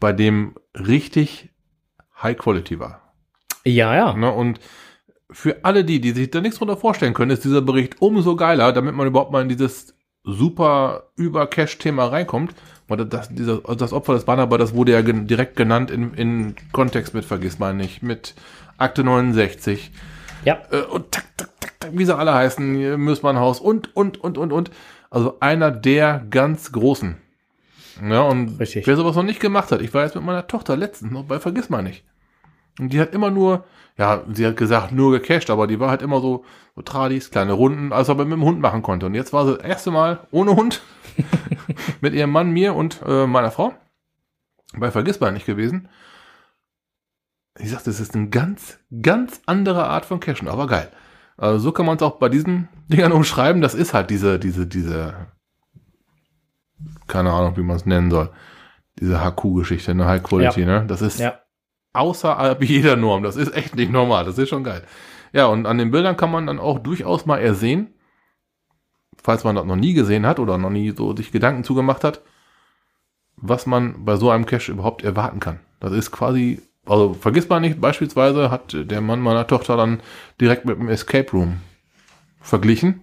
[0.00, 1.50] bei dem richtig
[2.22, 3.12] High Quality war.
[3.64, 4.14] Ja, ja.
[4.14, 4.30] Ne?
[4.32, 4.60] Und
[5.30, 8.72] für alle die, die sich da nichts drunter vorstellen können, ist dieser Bericht umso geiler,
[8.72, 9.93] damit man überhaupt mal in dieses
[10.24, 12.54] super über Cache-Thema reinkommt.
[12.88, 17.14] Weil das, dieser, das Opfer des Bannerarbeiters wurde ja gen direkt genannt in, in Kontext
[17.14, 18.34] mit Vergiss mal nicht, mit
[18.76, 19.90] Akte 69
[20.44, 24.18] Ja, äh, und tak, tak, tak, tak, wie sie alle heißen, hier Müßmannhaus und, und,
[24.18, 24.70] und, und, und.
[25.08, 27.16] Also einer der ganz Großen.
[28.06, 28.86] Ja, und Richtig.
[28.86, 31.38] wer sowas noch nicht gemacht hat, ich war jetzt mit meiner Tochter letztens noch bei
[31.38, 32.04] Vergiss mal nicht.
[32.78, 33.64] Und die hat immer nur,
[33.96, 37.52] ja, sie hat gesagt, nur gecached, aber die war halt immer so, so Tradis, kleine
[37.52, 39.06] Runden, als ob er mit dem Hund machen konnte.
[39.06, 40.82] Und jetzt war sie das erste Mal ohne Hund
[42.00, 43.74] mit ihrem Mann, mir und äh, meiner Frau
[44.78, 45.88] bei Vergiss mal nicht gewesen.
[47.58, 50.90] Ich sagte, das ist eine ganz, ganz andere Art von Cashen, aber geil.
[51.36, 53.62] Also so kann man es auch bei diesen Dingern umschreiben.
[53.62, 55.28] Das ist halt diese, diese, diese,
[57.06, 58.30] keine Ahnung, wie man es nennen soll.
[58.98, 60.84] Diese HQ-Geschichte, eine High Quality, ne?
[60.86, 61.40] Das ist ja.
[61.94, 63.22] Außerhalb jeder Norm.
[63.22, 64.24] Das ist echt nicht normal.
[64.24, 64.82] Das ist schon geil.
[65.32, 67.94] Ja, und an den Bildern kann man dann auch durchaus mal ersehen,
[69.20, 72.20] falls man das noch nie gesehen hat oder noch nie so sich Gedanken zugemacht hat,
[73.36, 75.60] was man bei so einem Cache überhaupt erwarten kann.
[75.80, 80.00] Das ist quasi, also vergisst man nicht, beispielsweise hat der Mann meiner Tochter dann
[80.40, 81.60] direkt mit dem Escape Room
[82.40, 83.02] verglichen.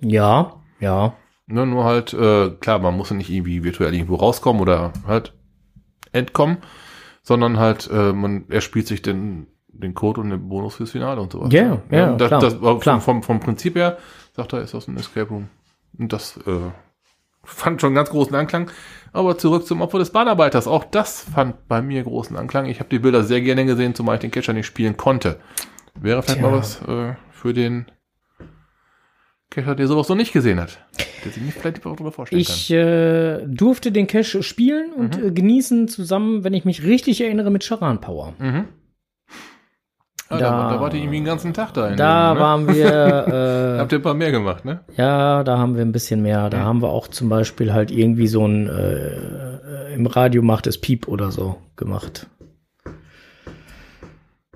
[0.00, 1.14] Ja, ja.
[1.46, 5.32] Ne, nur halt, äh, klar, man muss ja nicht irgendwie virtuell irgendwo rauskommen oder halt
[6.12, 6.58] entkommen,
[7.28, 11.20] sondern halt, äh, man, er spielt sich den, den Code und den Bonus fürs Finale
[11.20, 11.52] und sowas.
[11.52, 13.02] Ja, ja, das, klar, das, war klar.
[13.02, 13.98] Vom, vom Prinzip her,
[14.34, 15.50] sagt er, ist das ein Escape Room.
[15.98, 16.70] Und das äh,
[17.44, 18.70] fand schon ganz großen Anklang.
[19.12, 20.66] Aber zurück zum Opfer des Bahnarbeiters.
[20.66, 22.64] Auch das fand bei mir großen Anklang.
[22.64, 25.38] Ich habe die Bilder sehr gerne gesehen, zumal ich den Catcher nicht spielen konnte.
[26.00, 26.50] Wäre vielleicht Tja.
[26.50, 27.90] mal was äh, für den
[29.50, 30.78] Cacher, der sowas noch nicht gesehen hat.
[31.24, 35.88] Der sich nicht vielleicht darüber vorstellen Ich äh, durfte den Cache spielen und äh, genießen
[35.88, 38.34] zusammen, wenn ich mich richtig erinnere, mit Charan Power.
[38.38, 38.46] kann.
[38.56, 38.64] Mhm.
[40.30, 41.88] Ah, da, Da- da, wart ihr irgendwie den ganzen Tag da.
[41.96, 42.44] Da dem, ne?
[42.44, 44.80] waren wir, Habt ihr ein paar mehr gemacht, ne?
[44.94, 46.50] äh, ja, da haben wir ein bisschen mehr.
[46.50, 50.66] Da haben wir auch zum Beispiel halt irgendwie so ein äh, äh, im Radio macht
[50.66, 52.26] es Piep oder so gemacht.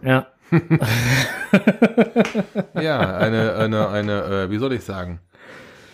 [0.02, 0.26] Ja,
[2.80, 5.20] Ja, eine, eine, eine, äh, wie soll ich sagen?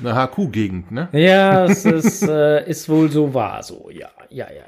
[0.01, 1.09] Eine HQ-Gegend, ne?
[1.13, 4.65] ja, es ist, äh, ist wohl so wahr, so, ja, ja, ja.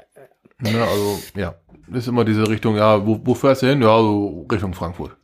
[0.63, 0.71] ja.
[0.71, 0.81] ne?
[0.81, 1.55] Also, ja.
[1.87, 3.81] Das ist immer diese Richtung, ja, wo, wo fährst du hin?
[3.81, 5.17] Ja, so Richtung Frankfurt.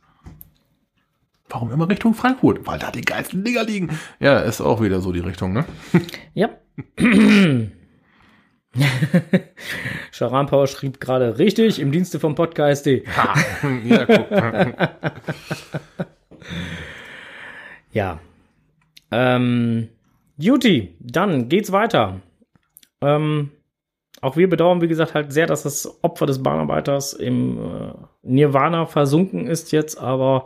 [1.48, 2.66] Warum immer Richtung Frankfurt?
[2.66, 3.98] Weil da die geilsten Dinger liegen.
[4.20, 5.64] Ja, ist auch wieder so die Richtung, ne?
[6.34, 6.50] Ja.
[10.12, 12.86] Charan Power schrieb gerade richtig im Dienste vom Podcast.
[12.86, 13.34] Ha.
[13.84, 14.26] ja, guck.
[17.92, 18.20] Ja.
[19.10, 19.88] Ähm,
[20.36, 22.20] Duty, dann geht's weiter.
[23.00, 23.50] Ähm,
[24.20, 28.86] auch wir bedauern, wie gesagt, halt sehr, dass das Opfer des Bahnarbeiters im äh, Nirvana
[28.86, 30.44] versunken ist jetzt, aber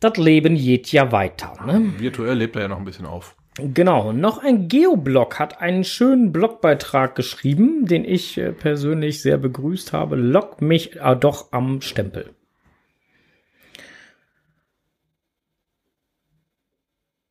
[0.00, 1.54] das Leben geht ja weiter.
[1.64, 1.94] Ne?
[1.98, 3.36] Virtuell lebt er ja noch ein bisschen auf.
[3.58, 9.94] Genau, noch ein Geoblog hat einen schönen Blogbeitrag geschrieben, den ich äh, persönlich sehr begrüßt
[9.94, 10.16] habe.
[10.16, 12.34] Lock mich äh, doch am Stempel.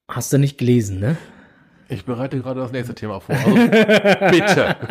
[0.07, 1.15] Hast du nicht gelesen, ne?
[1.89, 3.35] Ich bereite gerade das nächste Thema vor.
[3.35, 3.55] Also,
[4.31, 4.75] bitte.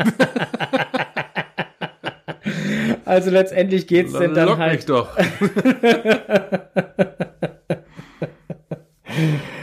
[3.06, 4.88] Also letztendlich geht's denn dann Lock mich halt.
[4.88, 5.16] doch.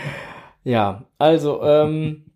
[0.71, 2.27] Ja, also ähm,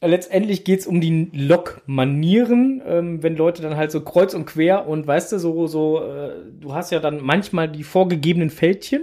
[0.00, 5.06] letztendlich geht's um die Lokmanieren, ähm, wenn Leute dann halt so kreuz und quer und
[5.06, 9.02] weißt du, so, so, äh, du hast ja dann manchmal die vorgegebenen Fältchen.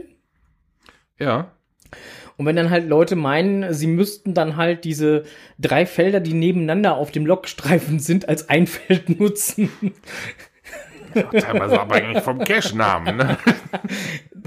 [1.19, 1.51] Ja.
[2.37, 5.25] Und wenn dann halt Leute meinen, sie müssten dann halt diese
[5.59, 9.69] drei Felder, die nebeneinander auf dem Lokstreifen sind, als ein Feld nutzen.
[11.13, 13.37] Teilweise abhängig vom Cache-Namen, ne?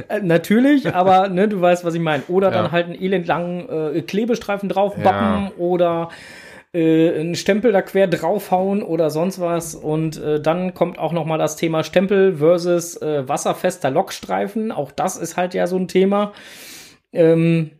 [0.08, 2.22] Äh, Natürlich, aber ne, du weißt, was ich meine.
[2.28, 2.62] Oder Ja.
[2.62, 5.52] dann halt einen elendlangen äh, Klebestreifen draufbappen Ja.
[5.58, 6.08] oder
[6.72, 9.74] äh, einen Stempel da quer draufhauen oder sonst was.
[9.74, 14.72] Und äh, dann kommt auch noch mal das Thema Stempel versus äh, wasserfester Lokstreifen.
[14.72, 16.32] Auch das ist halt ja so ein Thema.
[17.12, 17.70] Ähm,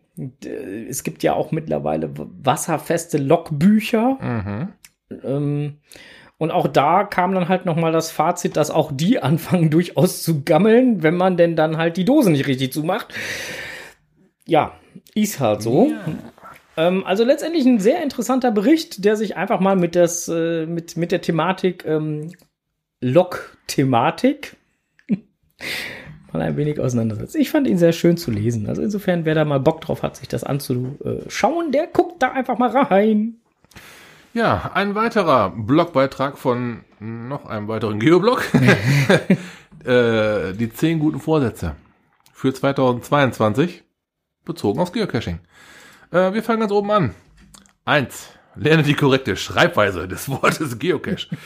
[0.88, 4.16] es gibt ja auch mittlerweile wasserfeste Lokbücher.
[4.20, 4.68] Mhm.
[5.25, 5.79] Ähm,
[6.38, 10.23] und auch da kam dann halt noch mal das Fazit, dass auch die anfangen durchaus
[10.23, 13.14] zu gammeln, wenn man denn dann halt die Dose nicht richtig zumacht.
[14.47, 14.73] Ja,
[15.14, 15.92] ist halt so.
[16.77, 20.97] Ähm, also letztendlich ein sehr interessanter Bericht, der sich einfach mal mit, das, äh, mit,
[20.97, 22.33] mit der Thematik ähm,
[23.01, 24.57] Log-Thematik
[26.33, 27.37] mal ein wenig auseinandersetzt.
[27.37, 28.68] Ich fand ihn sehr schön zu lesen.
[28.68, 32.59] Also insofern, wer da mal Bock drauf hat, sich das anzuschauen, der guckt da einfach
[32.59, 33.40] mal rein.
[34.35, 38.42] Ja, ein weiterer Blogbeitrag von noch einem weiteren Geoblog.
[39.85, 41.77] äh, die zehn guten Vorsätze
[42.33, 43.85] für 2022
[44.44, 45.38] bezogen aufs Geocaching.
[46.11, 47.14] Äh, wir fangen ganz oben an.
[47.85, 48.31] Eins.
[48.57, 51.29] Lerne die korrekte Schreibweise des Wortes Geocache.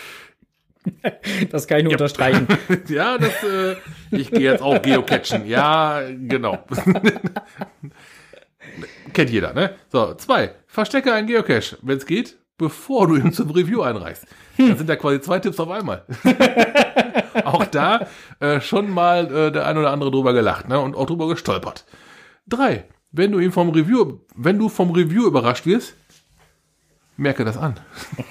[1.51, 2.47] Das kann ich nur unterstreichen.
[2.89, 3.77] ja, das, äh,
[4.11, 5.47] ich gehe jetzt auch Geocachen.
[5.47, 6.65] Ja, genau.
[9.13, 9.75] Kennt jeder, ne?
[9.93, 10.55] So, zwei.
[10.67, 14.27] Verstecke einen Geocache, wenn es geht, bevor du ihn zum Review einreichst.
[14.59, 16.05] Das sind ja quasi zwei Tipps auf einmal.
[17.45, 18.09] auch da
[18.41, 20.79] äh, schon mal äh, der ein oder andere drüber gelacht, ne?
[20.81, 21.87] Und auch drüber gestolpert.
[22.47, 22.85] Drei.
[23.11, 25.95] Wenn du ihn vom Review, wenn du vom Review überrascht wirst,
[27.17, 27.81] merke das an.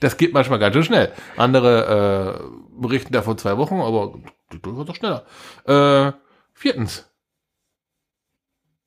[0.00, 1.12] Das geht manchmal ganz schön schnell.
[1.36, 4.18] Andere äh, berichten davon zwei Wochen, aber
[4.60, 5.24] durchaus auch schneller.
[5.64, 6.12] Äh,
[6.54, 7.08] viertens.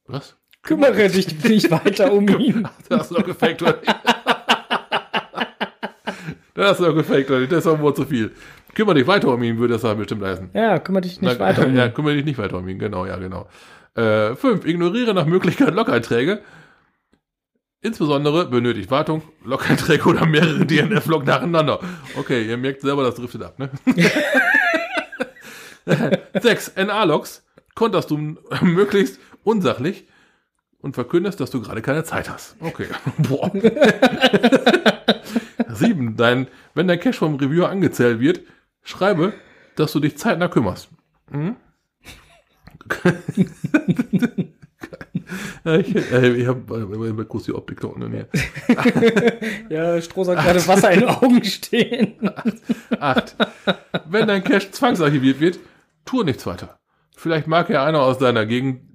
[0.08, 0.36] Was?
[0.62, 2.68] Kümmere dich nicht weiter um ihn.
[2.90, 3.96] Das hast du doch gefaked, oder nicht?
[6.56, 7.52] Das du doch gefaked, nicht?
[7.52, 8.32] Das ist doch wohl zu viel.
[8.74, 10.50] Kümmere dich weiter um ihn, würde das dann bestimmt heißen.
[10.54, 11.94] Ja, kümmere dich nicht Na, weiter um Ja, ihn.
[11.94, 13.48] kümmere dich nicht weiter um ihn, genau, ja, genau.
[13.96, 16.42] Äh, fünf, ignoriere nach Möglichkeit Log-Einträge.
[17.82, 21.80] Insbesondere benötigt Wartung, Log-Einträge oder mehrere DNF-Log nacheinander.
[22.18, 23.70] Okay, ihr merkt selber, das driftet ab, ne?
[26.42, 27.44] Sechs, NA-Logs
[27.76, 30.06] konterst du möglichst unsachlich
[30.86, 32.56] und verkündest, dass du gerade keine Zeit hast.
[32.60, 32.86] Okay.
[33.18, 33.52] Boah.
[35.74, 38.42] Sieben, dein, wenn dein Cache vom Reviewer angezählt wird,
[38.84, 39.34] schreibe,
[39.76, 40.90] dass du dich zeitnah kümmerst.
[45.64, 48.28] Ja, ich äh, ich habe immer kurz die Optik da unten hier.
[49.70, 52.14] Ja, Stroh hat gerade Wasser in den Augen stehen.
[53.00, 53.36] Acht.
[54.08, 55.58] Wenn dein Cache zwangsarchiviert wird,
[56.06, 56.78] tue nichts weiter.
[57.18, 58.95] Vielleicht mag ja einer aus deiner Gegend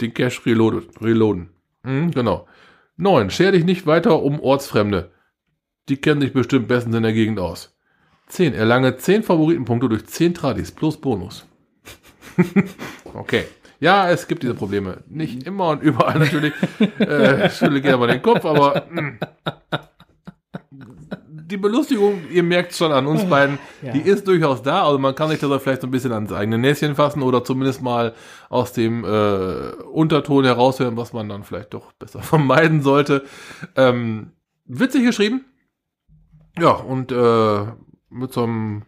[0.00, 1.50] den Cache reloadet, reloaden.
[1.82, 2.46] Hm, genau.
[2.96, 3.30] 9.
[3.30, 5.12] Scher dich nicht weiter um Ortsfremde.
[5.88, 7.76] Die kennen sich bestimmt bestens in der Gegend aus.
[8.28, 8.54] 10.
[8.54, 11.46] Erlange 10 Favoritenpunkte durch 10 Tradis plus Bonus.
[13.14, 13.44] okay.
[13.78, 15.04] Ja, es gibt diese Probleme.
[15.08, 16.54] Nicht immer und überall natürlich.
[16.98, 19.18] äh, schüttle gerne mal den Kopf, aber mh.
[21.46, 23.92] Die Belustigung, ihr merkt schon an uns beiden, Ja.
[23.92, 24.84] die ist durchaus da.
[24.84, 27.82] Also man kann sich da vielleicht so ein bisschen ans eigene Näschen fassen oder zumindest
[27.82, 28.14] mal
[28.48, 33.24] aus dem äh, Unterton heraushören, was man dann vielleicht doch besser vermeiden sollte.
[33.76, 34.32] Ähm,
[34.64, 35.44] witzig geschrieben.
[36.58, 37.66] Ja, und äh,
[38.10, 38.82] mit so einem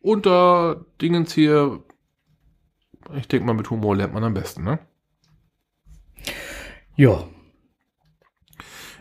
[0.00, 1.82] Unterdingens hier,
[3.16, 4.78] ich denke mal, mit Humor lernt man am besten, ne?
[6.96, 7.24] Ja.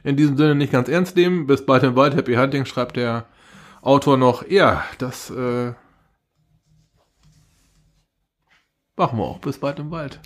[0.03, 1.47] In diesem Sinne nicht ganz ernst nehmen.
[1.47, 2.15] Bis bald im Wald.
[2.15, 3.25] Happy Hunting schreibt der
[3.81, 4.47] Autor noch.
[4.47, 5.73] Ja, das äh,
[8.95, 9.39] machen wir auch.
[9.39, 10.19] Bis bald im Wald.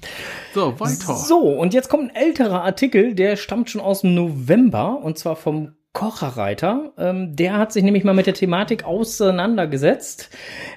[0.54, 1.16] So, weiter.
[1.16, 5.36] So, und jetzt kommt ein älterer Artikel, der stammt schon aus dem November und zwar
[5.36, 6.94] vom Kocherreiter.
[6.98, 10.30] Ähm, der hat sich nämlich mal mit der Thematik auseinandergesetzt.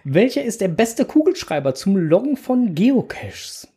[0.03, 3.69] Welcher ist der beste Kugelschreiber zum Loggen von Geocaches?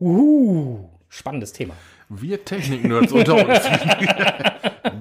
[0.00, 1.74] Uh, spannendes Thema.
[2.08, 3.60] Wir Technik-Nerds unter uns.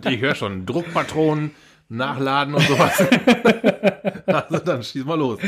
[0.09, 1.51] ich höre schon Druckpatronen,
[1.89, 3.01] Nachladen und sowas.
[4.25, 5.39] also dann schieß mal los.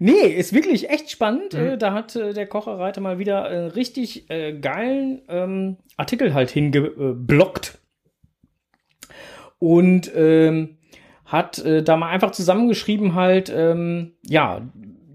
[0.00, 1.54] Nee, ist wirklich echt spannend.
[1.54, 6.50] Äh, Da hat äh, der Kocherreiter mal wieder einen richtig äh, geilen ähm, Artikel halt
[6.50, 7.78] hingeblockt.
[9.60, 10.78] Und ähm,
[11.24, 14.62] hat äh, da mal einfach zusammengeschrieben halt, ähm, ja,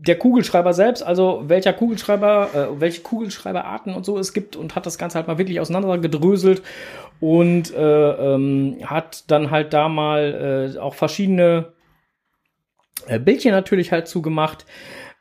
[0.06, 4.86] der Kugelschreiber selbst, also welcher Kugelschreiber, äh, welche Kugelschreiberarten und so es gibt und hat
[4.86, 6.62] das Ganze halt mal wirklich auseinandergedröselt
[7.22, 11.72] und äh, ähm, hat dann halt da mal äh, auch verschiedene
[13.08, 14.66] äh, Bildchen natürlich halt zugemacht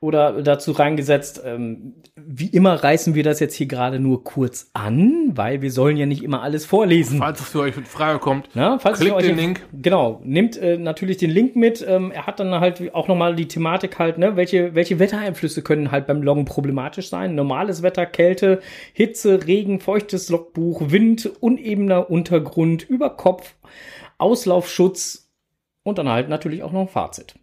[0.03, 1.41] oder dazu reingesetzt.
[1.45, 5.97] Ähm, wie immer reißen wir das jetzt hier gerade nur kurz an, weil wir sollen
[5.97, 7.19] ja nicht immer alles vorlesen.
[7.19, 9.61] Falls es für euch in Frage kommt, Na, falls klickt euch den Link.
[9.73, 11.87] Genau, nimmt äh, natürlich den Link mit.
[11.87, 15.93] Ähm, er hat dann halt auch nochmal die Thematik halt, ne, welche, welche Wettereinflüsse können
[15.93, 17.37] halt beim Loggen problematisch sein.
[17.37, 18.61] Normales Wetter, Kälte,
[18.93, 23.55] Hitze, Regen, feuchtes Logbuch, Wind, unebener Untergrund, Überkopf,
[24.19, 25.31] Auslaufschutz
[25.85, 27.37] und dann halt natürlich auch noch ein Fazit.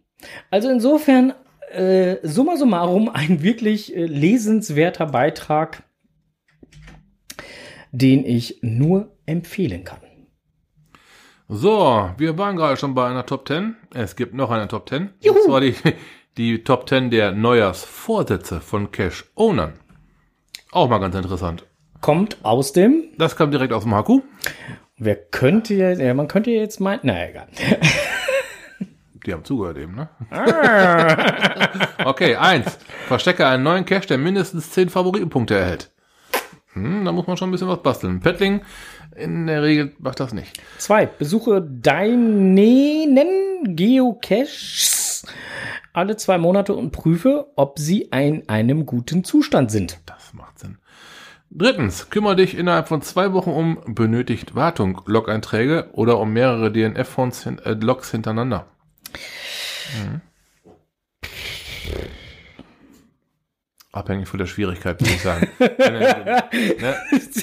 [0.51, 1.33] Also insofern,
[1.71, 5.83] äh, summa summarum, ein wirklich äh, lesenswerter Beitrag,
[7.91, 9.99] den ich nur empfehlen kann.
[11.47, 13.75] So, wir waren gerade schon bei einer Top 10.
[13.93, 15.09] Es gibt noch eine Top 10.
[15.21, 15.35] Juhu.
[15.35, 15.73] Und zwar die,
[16.37, 19.73] die Top 10 der Neujahrsvorsätze von Cash Ownern.
[20.71, 21.65] Auch mal ganz interessant.
[22.01, 24.21] Kommt aus dem Das kam direkt aus dem Haku.
[24.97, 27.47] Wer könnte ja, man könnte jetzt meinen, naja, egal.
[29.25, 30.09] Die haben zugehört eben, ne?
[32.05, 32.77] Okay, eins.
[33.07, 35.91] Verstecke einen neuen Cache, der mindestens 10 Favoritenpunkte erhält.
[36.73, 38.19] Hm, da muss man schon ein bisschen was basteln.
[38.19, 38.61] Pettling
[39.15, 40.61] in der Regel macht das nicht.
[40.77, 42.55] Zwei, besuche deinen
[43.75, 45.25] Geocaches
[45.93, 49.99] alle zwei Monate und prüfe, ob sie in einem guten Zustand sind.
[50.05, 50.77] Das macht Sinn.
[51.51, 57.45] Drittens, kümmere dich innerhalb von zwei Wochen um benötigt Wartung, Log-Einträge oder um mehrere DNF-Logs
[57.47, 58.67] äh, Logs hintereinander.
[59.95, 60.21] Mhm.
[63.91, 65.47] Abhängig von der Schwierigkeit, würde ich sagen.
[65.59, 66.95] Er- ne?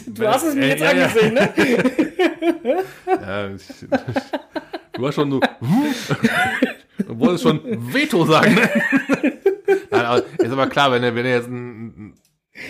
[0.06, 1.06] Du hast es mir jetzt ja, ja.
[1.06, 1.52] angesehen, ne?
[3.06, 3.62] Ja, ich,
[4.92, 5.40] du warst schon so.
[6.98, 7.60] Du wolltest schon
[7.92, 8.70] Veto sagen, ne?
[9.90, 12.14] Nein, aber ist aber klar, wenn du, wenn du jetzt einen,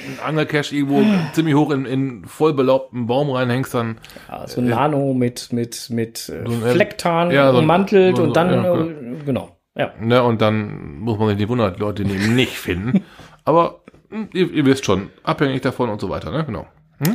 [0.08, 4.68] einen Angelcache irgendwo ziemlich hoch in, in voll belaubten Baum reinhängst, dann Ja, so ein
[4.68, 8.36] Nano mit, mit, mit äh, So ein, äh, Flecktarn ja, so ein- ummantelt so- und
[8.36, 9.56] dann, ja, äh, genau.
[9.76, 9.92] Ja.
[10.00, 13.04] Ne, und dann muss man sich nicht wundern, Leute die eben nicht finden.
[13.44, 16.44] Aber hm, ihr, ihr wisst schon, abhängig davon und so weiter, ne?
[16.44, 16.66] Genau.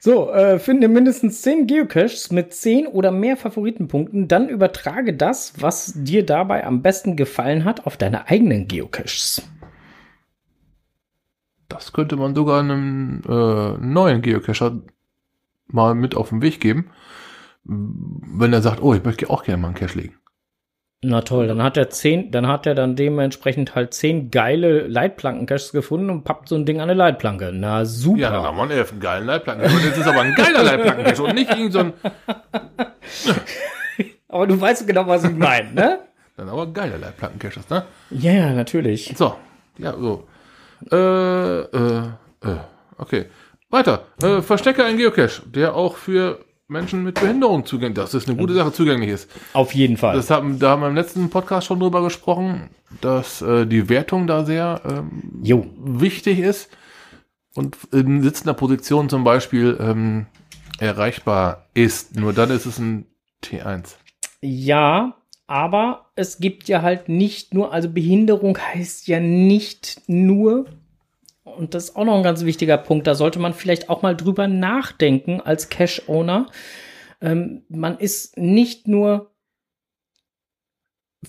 [0.00, 5.92] So, äh, finde mindestens 10 Geocaches mit 10 oder mehr Favoritenpunkten, dann übertrage das, was
[5.96, 9.42] dir dabei am besten gefallen hat, auf deine eigenen Geocaches.
[11.68, 14.80] Das könnte man sogar einem äh, neuen Geocacher
[15.66, 16.90] mal mit auf den Weg geben.
[17.64, 20.14] Wenn er sagt, oh, ich möchte auch gerne mal einen Cache legen.
[21.02, 25.70] Na toll, dann hat er 10, dann hat er dann dementsprechend halt 10 geile Leitplanken-Caches
[25.70, 27.52] gefunden und pappt so ein Ding an eine Leitplanke.
[27.54, 28.18] Na super.
[28.18, 29.64] Ja, dann haben wir einen elf, einen geilen Leitplanken.
[29.64, 31.92] Das ist aber ein geiler Leitplankencache und nicht irgend so ein,
[34.28, 35.98] Aber du weißt genau, was ich meine, ne?
[36.36, 37.84] dann aber geile Leitplankencaches, ne?
[38.10, 39.12] Ja, ja, natürlich.
[39.16, 39.34] So,
[39.76, 40.26] ja, so.
[40.90, 42.02] Äh, äh,
[42.42, 42.56] äh,
[42.96, 43.26] okay.
[43.70, 44.06] Weiter.
[44.22, 48.54] Äh, verstecke einen Geocache, der auch für Menschen mit Behinderung zugänglich, dass es eine gute
[48.54, 49.30] Sache zugänglich ist.
[49.54, 50.16] Auf jeden Fall.
[50.16, 52.70] Das haben, da haben wir im letzten Podcast schon drüber gesprochen,
[53.00, 56.70] dass äh, die Wertung da sehr ähm, wichtig ist
[57.54, 60.26] und in sitzender Position zum Beispiel ähm,
[60.78, 62.16] erreichbar ist.
[62.16, 63.06] Nur dann ist es ein
[63.42, 63.94] T1.
[64.40, 65.16] Ja,
[65.46, 70.66] aber es gibt ja halt nicht nur, also Behinderung heißt ja nicht nur,
[71.44, 74.16] und das ist auch noch ein ganz wichtiger Punkt, da sollte man vielleicht auch mal
[74.16, 76.50] drüber nachdenken als Cash-Owner.
[77.20, 79.30] Ähm, man ist nicht nur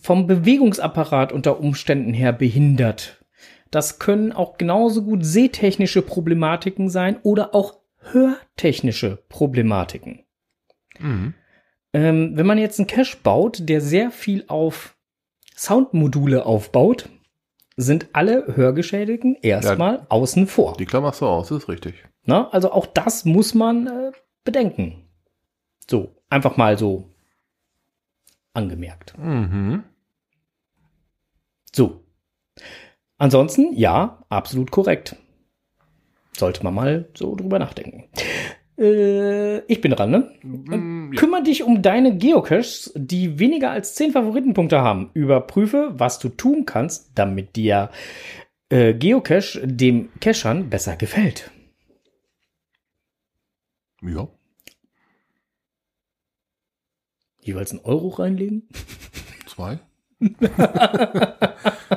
[0.02, 3.24] vom Bewegungsapparat unter Umständen her behindert.
[3.70, 10.26] Das können auch genauso gut sehtechnische Problematiken sein oder auch hörtechnische Problematiken.
[10.98, 11.36] Mhm.
[11.94, 14.96] Ähm, wenn man jetzt einen Cache baut, der sehr viel auf
[15.56, 17.10] Soundmodule aufbaut,
[17.76, 20.76] sind alle Hörgeschädigten erstmal außen vor.
[20.78, 22.06] Die klammerst du aus, ist richtig.
[22.26, 24.12] Na, also auch das muss man äh,
[24.44, 25.06] bedenken.
[25.90, 27.10] So, einfach mal so
[28.54, 29.18] angemerkt.
[29.18, 29.84] Mhm.
[31.74, 32.04] So.
[33.18, 35.16] Ansonsten, ja, absolut korrekt.
[36.38, 38.10] Sollte man mal so drüber nachdenken.
[38.78, 40.32] Äh, ich bin dran, ne?
[41.12, 41.20] Ja.
[41.20, 45.10] Kümmer dich um deine Geocaches, die weniger als 10 Favoritenpunkte haben.
[45.14, 47.90] Überprüfe, was du tun kannst, damit dir
[48.70, 51.52] äh, Geocache dem Cachern besser gefällt.
[54.02, 54.28] ja.
[57.42, 58.68] Jeweils einen Euro reinlegen?
[59.48, 59.80] Zwei.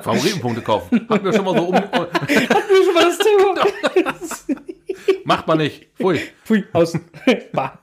[0.01, 1.07] Favoritenpunkte kaufen.
[1.09, 1.75] Hatten wir schon mal so um.
[1.75, 4.63] Hatten wir schon mal das Thema?
[5.25, 5.89] Macht man nicht.
[5.97, 6.21] Pfui.
[6.45, 6.97] Pfui, aus.
[7.53, 7.82] Bah.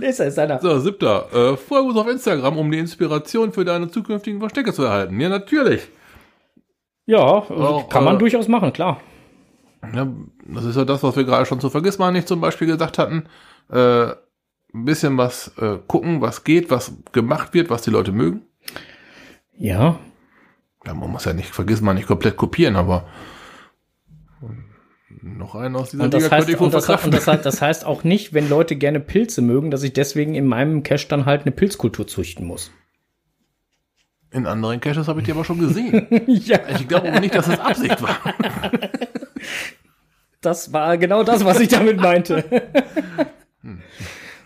[0.00, 0.60] Ist er, ist einer.
[0.60, 1.26] So, siebter.
[1.32, 5.18] Äh, folge uns auf Instagram, um die Inspiration für deine zukünftigen Verstecke zu erhalten.
[5.20, 5.88] Ja, natürlich.
[7.06, 9.00] Ja, Auch, kann man äh, durchaus machen, klar.
[9.94, 10.08] Ja,
[10.46, 12.98] das ist ja das, was wir gerade schon zu Vergiss mal nicht zum Beispiel gesagt
[12.98, 13.26] hatten.
[13.70, 14.06] Äh,
[14.74, 18.42] ein bisschen was äh, gucken, was geht, was gemacht wird, was die Leute mögen.
[19.56, 19.98] Ja,
[20.84, 23.06] Ja, man muss ja nicht, vergiss mal nicht komplett kopieren, aber
[25.08, 27.84] noch einen aus dieser und das, Liga heißt, und, das, und das, heißt, das heißt
[27.84, 31.42] auch nicht, wenn Leute gerne Pilze mögen, dass ich deswegen in meinem Cache dann halt
[31.42, 32.72] eine Pilzkultur züchten muss.
[34.32, 36.06] In anderen Caches habe ich die aber schon gesehen.
[36.26, 38.18] ja, Ich glaube nicht, dass das Absicht war.
[40.40, 42.44] das war genau das, was ich damit meinte.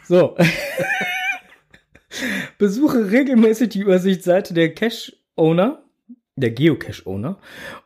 [0.05, 0.37] so.
[2.59, 5.83] Besuche regelmäßig die Übersichtsseite der Cache-Owner,
[6.37, 7.39] der Geocache-Owner,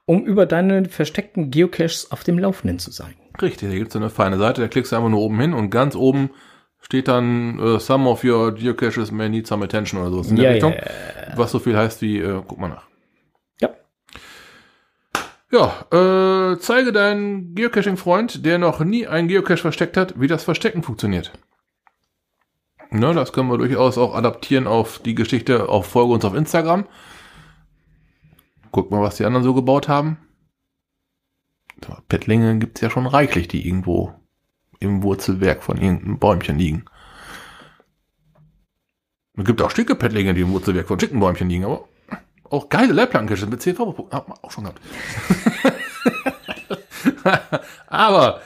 [0.07, 3.15] um über deine versteckten Geocaches auf dem Laufenden zu sein.
[3.43, 5.71] Richtig, da gibt es eine feine Seite, da klickst du einfach nur oben hin und
[5.71, 6.31] ganz oben
[6.81, 10.45] steht dann äh, Some of your geocaches may need some attention oder so in der
[10.45, 10.73] Ja, Richtung.
[10.75, 12.87] ja, Was so viel heißt wie, äh, guck mal nach.
[13.61, 13.71] Ja.
[15.51, 20.83] Ja, äh, zeige deinen Geocaching-Freund, der noch nie einen Geocache versteckt hat, wie das Verstecken
[20.83, 21.33] funktioniert.
[22.91, 26.87] Ne, das können wir durchaus auch adaptieren auf die Geschichte, auf Folge uns auf Instagram.
[28.75, 30.19] Guck mal, was die anderen so gebaut haben.
[32.09, 34.13] Pettlinge gibt's ja schon reichlich, die irgendwo
[34.81, 36.85] im Wurzelwerk von irgendeinem Bäumchen liegen.
[39.37, 41.89] Es gibt auch schicke Pettlinge, die im Wurzelwerk von schicken Bäumchen liegen, aber
[42.51, 44.17] auch geile Leitplankencaches mit CV-Punkten.
[44.17, 44.81] Hat man auch schon gehabt.
[47.87, 48.41] aber,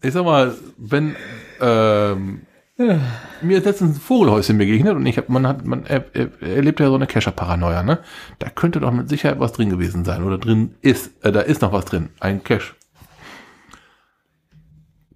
[0.00, 1.14] ich sag mal, wenn
[1.60, 2.45] ähm,
[2.78, 6.78] mir ist letztens ein Vogelhäuschen begegnet und ich hab, man hat, man er, er, erlebt
[6.78, 8.00] ja so eine Cacher-Paranoia, ne?
[8.38, 11.62] Da könnte doch mit Sicherheit was drin gewesen sein oder drin ist, äh, da ist
[11.62, 12.74] noch was drin, ein Cache.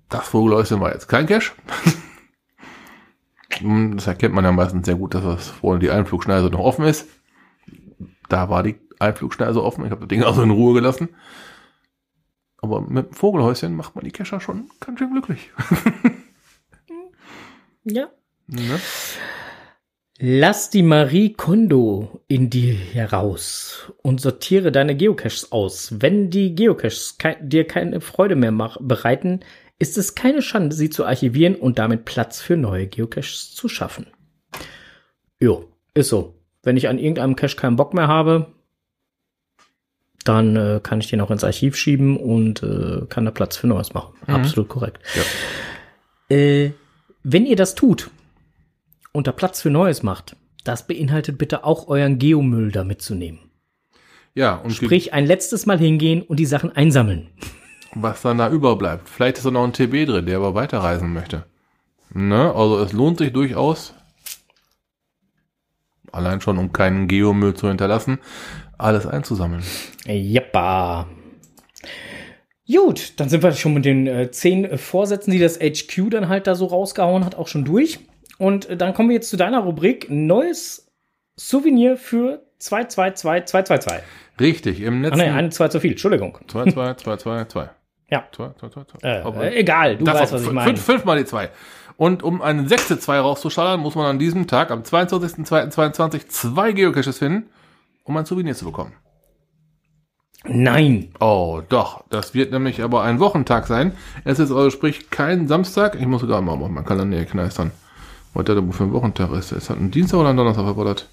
[0.08, 1.52] Das Vogelhäuschen war jetzt kein Cache.
[3.58, 6.86] Hm, das erkennt man ja meistens sehr gut, dass das vorne die Einflugschneise noch offen
[6.86, 7.08] ist.
[8.28, 9.84] Da war die Einflugschneise offen.
[9.84, 11.11] Ich habe das Ding also in Ruhe gelassen.
[12.58, 15.50] Aber mit dem Vogelhäuschen macht man die Kescher schon ganz schön glücklich.
[17.85, 18.11] Ja.
[18.47, 18.81] ne?
[20.22, 25.95] Lass die Marie Kondo in dir heraus und sortiere deine Geocaches aus.
[25.99, 29.41] Wenn die Geocaches kei dir keine Freude mehr bereiten,
[29.78, 34.09] ist es keine Schande, sie zu archivieren und damit Platz für neue Geocaches zu schaffen.
[35.41, 36.35] Jo, ist so.
[36.62, 38.53] Wenn ich an irgendeinem Cache keinen Bock mehr habe,
[40.24, 43.68] dann äh, kann ich den auch ins Archiv schieben und äh, kann da Platz für
[43.68, 44.12] Neues machen.
[44.26, 45.01] Absolut korrekt.
[46.28, 46.72] Äh,
[47.22, 48.10] wenn ihr das tut
[49.12, 53.40] und da Platz für Neues macht, das beinhaltet bitte auch euren Geomüll da mitzunehmen.
[54.34, 57.28] Ja, und Sprich, ein letztes Mal hingehen und die Sachen einsammeln.
[57.94, 59.08] was dann da überbleibt.
[59.08, 61.44] Vielleicht ist da noch ein TB drin, der aber weiterreisen möchte.
[62.12, 62.54] Ne?
[62.54, 63.94] Also es lohnt sich durchaus,
[66.12, 68.18] allein schon um keinen Geomüll zu hinterlassen,
[68.78, 69.64] alles einzusammeln.
[70.06, 71.08] Jappa.
[72.70, 76.28] Gut, dann sind wir schon mit den äh, zehn äh, Vorsätzen, die das HQ dann
[76.28, 78.00] halt da so rausgehauen hat, auch schon durch.
[78.38, 80.90] Und äh, dann kommen wir jetzt zu deiner Rubrik Neues
[81.36, 84.02] Souvenir für 222222.
[84.38, 85.18] Richtig, im Ach letzten...
[85.18, 86.38] nee, eine, zwei zu viel, Entschuldigung.
[86.46, 87.70] 2, 2, 2, 2, 2.
[88.10, 88.24] Ja.
[88.32, 89.08] 2, 2, 2, 2.
[89.08, 90.68] Äh, äh, egal, du weißt, was ich meine.
[90.68, 91.50] Fünf, fünfmal die 2.
[91.96, 97.18] Und um eine sechste 2 rauszuschallern, muss man an diesem Tag, am 22.02.22, zwei Geocaches
[97.18, 97.50] finden,
[98.04, 98.94] um ein Souvenir zu bekommen.
[100.45, 101.09] Nein.
[101.20, 102.05] Oh, doch.
[102.09, 103.93] Das wird nämlich aber ein Wochentag sein.
[104.24, 105.97] Es ist also sprich kein Samstag.
[106.01, 107.70] Ich muss sogar mal auf meinen Kalender hier kneistern.
[108.32, 109.53] Was der da für ein Wochentag ist.
[109.53, 111.09] Ist das ein Dienstag oder ein Donnerstag verbuddert?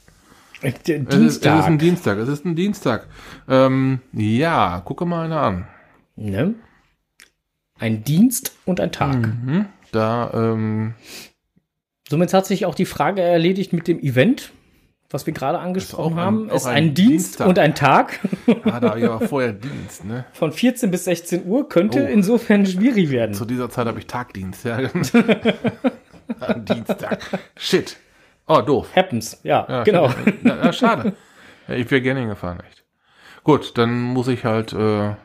[0.62, 1.80] Äh, d- Es ist, es ist ein Dienstag.
[1.80, 2.18] Dienstag.
[2.20, 3.08] Es ist ein Dienstag.
[3.50, 5.68] Ähm, ja, gucke mal einer an.
[6.16, 6.56] Ne?
[7.80, 9.18] Ein Dienst und ein Tag.
[9.18, 9.66] Mhm.
[9.92, 10.94] Da, ähm,
[12.10, 14.52] Somit hat sich auch die Frage erledigt mit dem Event,
[15.10, 16.50] was wir gerade angesprochen Ist ein- haben.
[16.50, 17.48] ist ein ein, Dienst Dienstag.
[17.48, 18.20] und ein Tag
[18.66, 20.26] ah, da habe ich aber vorher Dienst, ne?
[20.34, 22.12] von 14 bis 16 Uhr könnte Oh.
[22.12, 23.34] insofern schwierig werden.
[23.34, 24.78] Zu dieser Zeit habe ich Tagdienst, ja.
[26.40, 27.20] Am Dienstag.
[27.56, 27.98] Shit.
[28.48, 28.90] Oh, doof.
[28.96, 30.10] Happens, ja, Ja, genau.
[30.10, 30.34] schade.
[30.44, 31.14] Ja, ja, schade.
[31.70, 32.84] Ich wäre gerne hingefahren, echt.
[33.44, 35.16] Gut, dann muss ich halt äh,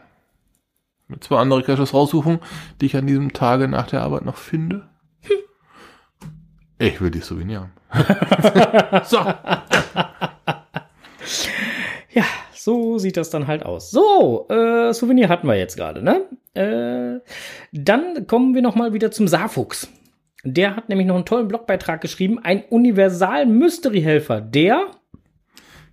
[1.20, 2.38] zwei andere Caches raussuchen,
[2.80, 4.88] die ich an diesem Tage nach der Arbeit noch finde.
[6.82, 9.04] Ich will die Souvenir haben.
[9.04, 9.18] so,
[12.10, 13.90] Ja, so sieht das dann halt aus.
[13.92, 16.22] So, äh, Souvenir hatten wir jetzt gerade, ne?
[16.54, 17.20] Äh,
[17.72, 19.88] dann kommen wir noch mal wieder zum Saarfuchs.
[20.44, 22.40] Der hat nämlich noch einen tollen Blogbeitrag geschrieben.
[22.42, 24.86] Ein Universal-Mystery-Helfer, der,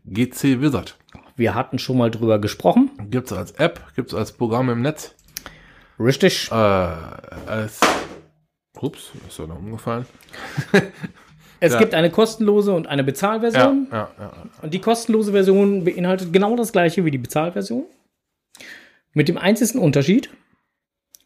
[0.06, 0.98] GC Wizard.
[1.36, 5.14] wir hatten schon mal drüber gesprochen, Gibt's als App, gibt's als Programm im Netz.
[6.00, 7.80] richtig, Äh, als.
[8.82, 10.06] Ups, ist ja noch umgefallen.
[11.62, 11.80] Es Ja.
[11.80, 13.90] gibt eine kostenlose und eine Bezahlversion.
[13.92, 14.32] ja, ja.
[14.62, 17.84] Und die kostenlose Version beinhaltet genau das gleiche wie die Bezahlversion.
[19.12, 20.30] Mit dem einzigen Unterschied,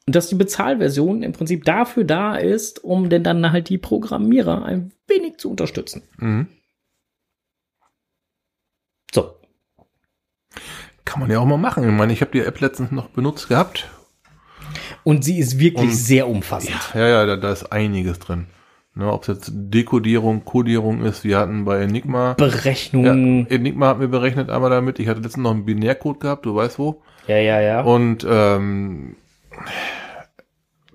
[0.08, 4.92] dass die Bezahlversion im Prinzip dafür da ist, um denn dann halt die Programmierer ein
[5.08, 6.02] wenig zu unterstützen.
[6.18, 6.48] Mhm.
[9.14, 9.36] So.
[11.06, 11.84] Kann man ja auch mal machen.
[11.84, 13.88] Ich meine, ich habe die App letztens noch benutzt gehabt.
[15.04, 16.76] Und sie ist wirklich Und- sehr umfassend.
[16.94, 18.48] Ja, ja, da, da ist einiges drin.
[18.96, 22.30] Ne, Ob es jetzt Dekodierung, Kodierung ist, wir hatten bei Enigma.
[22.30, 23.50] Ja, Berechnungen.
[23.50, 25.00] Enigma hat mir berechnet einmal damit.
[25.00, 27.02] Ich hatte letztens noch einen Binärcode gehabt, du weißt wo.
[27.28, 27.82] Ja, ja, ja.
[27.82, 29.16] Und ähm,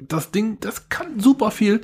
[0.01, 1.81] das Ding, das kann super viel.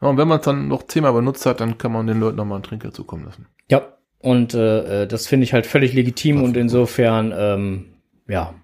[0.00, 2.36] Ja, und wenn man es dann noch zehnmal benutzt hat, dann kann man den Leuten
[2.38, 3.46] nochmal einen Trinker zukommen lassen.
[3.70, 3.82] Ja.
[4.18, 7.84] Und äh, äh, das finde ich halt völlig legitim Das und insofern, ähm,
[8.28, 8.54] ja.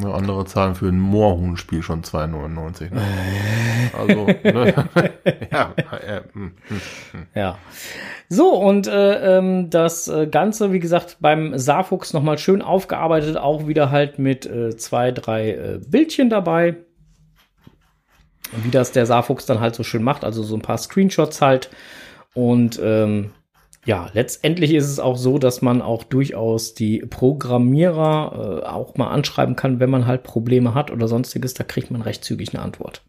[0.00, 2.94] Ja, andere zahlen für ein Moorhuhn-Spiel schon 2,99.
[2.94, 3.02] Ne?
[3.98, 4.74] Also, ne?
[5.52, 7.26] ja, äh, hm, hm.
[7.34, 7.58] Ja.
[8.28, 13.66] So, und äh, ähm, das äh, Ganze, wie gesagt, beim Saarfuchs nochmal schön aufgearbeitet, auch
[13.66, 16.76] wieder halt mit äh, zwei, drei äh, Bildchen dabei.
[18.62, 21.70] Wie das der Saarfuchs dann halt so schön macht, also so ein paar Screenshots halt.
[22.34, 23.30] Und ähm,
[23.88, 29.08] ja, letztendlich ist es auch so, dass man auch durchaus die Programmierer äh, auch mal
[29.08, 31.54] anschreiben kann, wenn man halt Probleme hat oder sonstiges.
[31.54, 33.00] Da kriegt man recht zügig eine Antwort.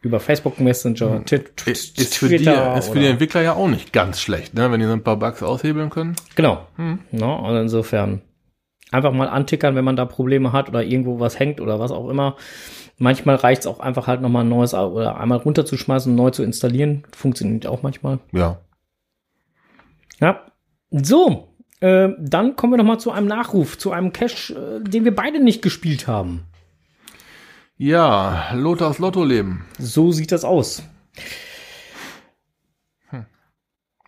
[0.00, 1.24] Über Facebook Messenger, Hm.
[1.66, 4.72] Ist, ist, für die, Twitter ist für die Entwickler ja auch nicht ganz schlecht, ne?
[4.72, 6.16] wenn die so ein paar Bugs aushebeln können.
[6.36, 6.66] Genau.
[6.76, 7.00] Hm.
[7.12, 8.22] Ja, und insofern
[8.90, 12.08] einfach mal antickern, wenn man da Probleme hat oder irgendwo was hängt oder was auch
[12.08, 12.36] immer.
[12.96, 16.42] Manchmal reicht es auch einfach halt nochmal ein neues oder einmal runterzuschmeißen und neu zu
[16.42, 17.04] installieren.
[17.14, 18.20] Funktioniert auch manchmal.
[18.32, 18.58] Ja.
[20.20, 20.46] Ja.
[20.90, 25.14] So, äh, dann kommen wir nochmal zu einem Nachruf, zu einem Cache, äh, den wir
[25.14, 26.44] beide nicht gespielt haben.
[27.76, 29.64] Ja, Lothars Lotto-Leben.
[29.78, 30.82] So sieht das aus.
[33.12, 33.26] Ja.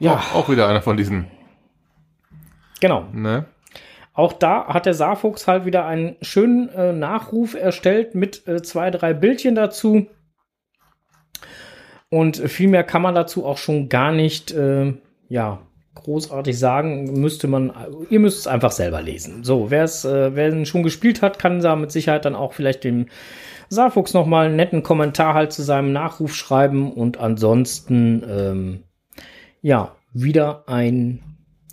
[0.00, 1.26] Ja, Auch, auch wieder einer von diesen,
[2.80, 3.06] genau.
[3.12, 3.46] ne?
[4.12, 8.90] Auch da hat der Saarfuchs halt wieder einen schönen äh, Nachruf erstellt mit äh, zwei,
[8.90, 10.08] drei Bildchen dazu.
[12.08, 14.94] Und viel mehr kann man dazu auch schon gar nicht, äh,
[15.28, 15.60] ja,
[16.02, 17.20] großartig sagen.
[17.20, 17.72] Müsste man,
[18.10, 19.44] ihr müsst es einfach selber lesen.
[19.44, 22.52] So, wer es, äh, wer ihn schon gespielt hat, kann da mit Sicherheit dann auch
[22.52, 23.06] vielleicht dem
[23.68, 26.92] Saarfuchs nochmal einen netten Kommentar halt zu seinem Nachruf schreiben.
[26.92, 28.82] Und ansonsten, ähm,
[29.62, 31.22] ja, wieder ein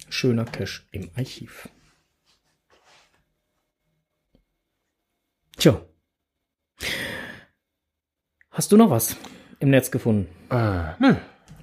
[0.09, 1.69] schöner Cache im Archiv.
[5.57, 5.82] Tja.
[8.51, 9.17] Hast du noch was
[9.59, 10.28] im Netz gefunden?
[10.49, 11.15] Äh, nö.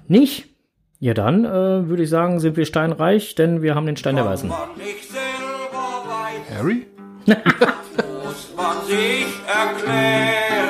[0.07, 0.54] Nicht?
[0.99, 4.25] Ja, dann äh, würde ich sagen, sind wir steinreich, denn wir haben den Stein der
[4.25, 4.49] Weisen.
[4.49, 6.85] man nicht selber weiß, Harry?
[7.25, 10.61] muss man sich erklären,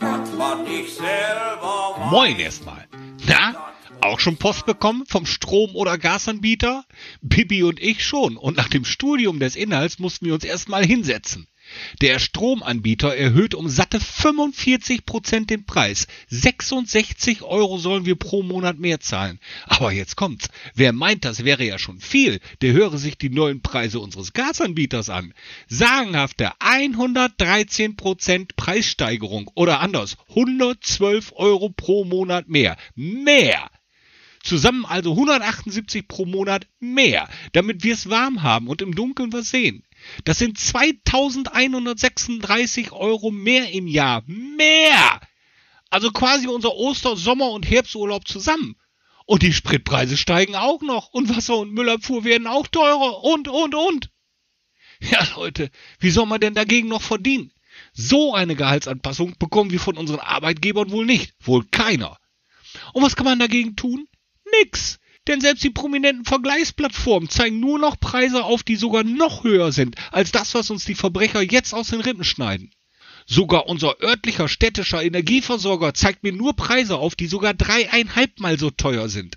[0.00, 2.10] was man nicht selber weiß.
[2.10, 2.86] Moin erstmal.
[3.26, 3.54] Na,
[4.00, 6.84] auch schon Post bekommen vom Strom- oder Gasanbieter?
[7.20, 8.38] Bibi und ich schon.
[8.38, 11.46] Und nach dem Studium des Inhalts mussten wir uns erstmal hinsetzen.
[12.00, 16.06] Der Stromanbieter erhöht um satte 45 Prozent den Preis.
[16.28, 19.38] 66 Euro sollen wir pro Monat mehr zahlen.
[19.66, 20.48] Aber jetzt kommt's.
[20.74, 25.10] Wer meint, das wäre ja schon viel, der höre sich die neuen Preise unseres Gasanbieters
[25.10, 25.34] an.
[25.68, 32.76] Sagenhafte 113 Prozent Preissteigerung oder anders 112 Euro pro Monat mehr.
[32.94, 33.70] Mehr!
[34.42, 39.50] Zusammen also 178 pro Monat mehr, damit wir es warm haben und im Dunkeln was
[39.50, 39.84] sehen.
[40.24, 44.22] Das sind 2136 Euro mehr im Jahr.
[44.26, 45.20] Mehr!
[45.90, 48.76] Also quasi unser Oster-, Sommer- und Herbsturlaub zusammen.
[49.26, 51.08] Und die Spritpreise steigen auch noch.
[51.08, 53.22] Und Wasser- und Müllabfuhr werden auch teurer.
[53.24, 54.10] Und, und, und.
[55.00, 57.52] Ja, Leute, wie soll man denn dagegen noch verdienen?
[57.92, 61.34] So eine Gehaltsanpassung bekommen wir von unseren Arbeitgebern wohl nicht.
[61.40, 62.18] Wohl keiner.
[62.92, 64.06] Und was kann man dagegen tun?
[64.60, 64.99] Nix.
[65.28, 69.96] Denn selbst die prominenten Vergleichsplattformen zeigen nur noch Preise auf, die sogar noch höher sind
[70.10, 72.72] als das, was uns die Verbrecher jetzt aus den Rippen schneiden.
[73.26, 79.08] Sogar unser örtlicher städtischer Energieversorger zeigt mir nur Preise auf, die sogar dreieinhalbmal so teuer
[79.08, 79.36] sind.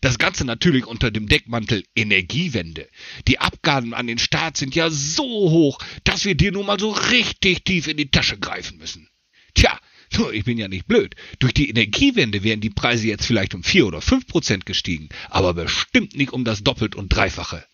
[0.00, 2.88] Das Ganze natürlich unter dem Deckmantel Energiewende.
[3.28, 6.90] Die Abgaben an den Staat sind ja so hoch, dass wir dir nun mal so
[6.90, 9.08] richtig tief in die Tasche greifen müssen.
[9.54, 9.78] Tja,
[10.18, 11.14] nur, ich bin ja nicht blöd.
[11.38, 15.54] Durch die Energiewende wären die Preise jetzt vielleicht um vier oder fünf Prozent gestiegen, aber
[15.54, 17.64] bestimmt nicht um das Doppelt und Dreifache.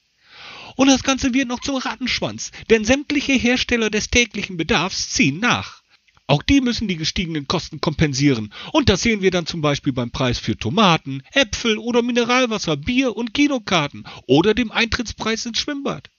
[0.77, 5.83] Und das Ganze wird noch zum Rattenschwanz, denn sämtliche Hersteller des täglichen Bedarfs ziehen nach.
[6.29, 8.53] Auch die müssen die gestiegenen Kosten kompensieren.
[8.73, 13.17] Und das sehen wir dann zum Beispiel beim Preis für Tomaten, Äpfel oder Mineralwasser, Bier
[13.17, 16.11] und Kinokarten oder dem Eintrittspreis ins Schwimmbad.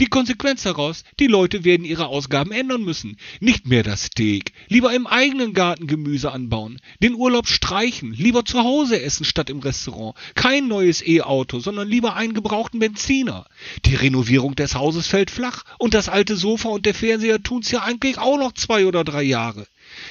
[0.00, 3.16] Die Konsequenz daraus, die Leute werden ihre Ausgaben ändern müssen.
[3.40, 8.60] Nicht mehr das Steak, lieber im eigenen Garten Gemüse anbauen, den Urlaub streichen, lieber zu
[8.60, 13.46] Hause essen statt im Restaurant, kein neues E-Auto, sondern lieber einen gebrauchten Benziner.
[13.84, 17.82] Die Renovierung des Hauses fällt flach und das alte Sofa und der Fernseher tun's ja
[17.82, 19.66] eigentlich auch noch zwei oder drei Jahre.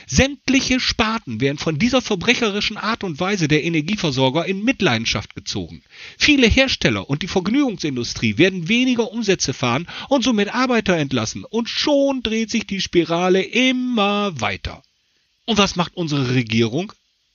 [0.08, 5.82] Sämtliche Sparten werden von dieser verbrecherischen Art und Weise der Energieversorger in Mitleidenschaft gezogen.
[6.18, 12.22] Viele Hersteller und die Vergnügungsindustrie werden weniger Umsätze fahren und somit Arbeiter entlassen und schon
[12.22, 14.84] dreht sich die Spirale immer weiter.
[15.46, 16.94] Und was macht unsere Regierung?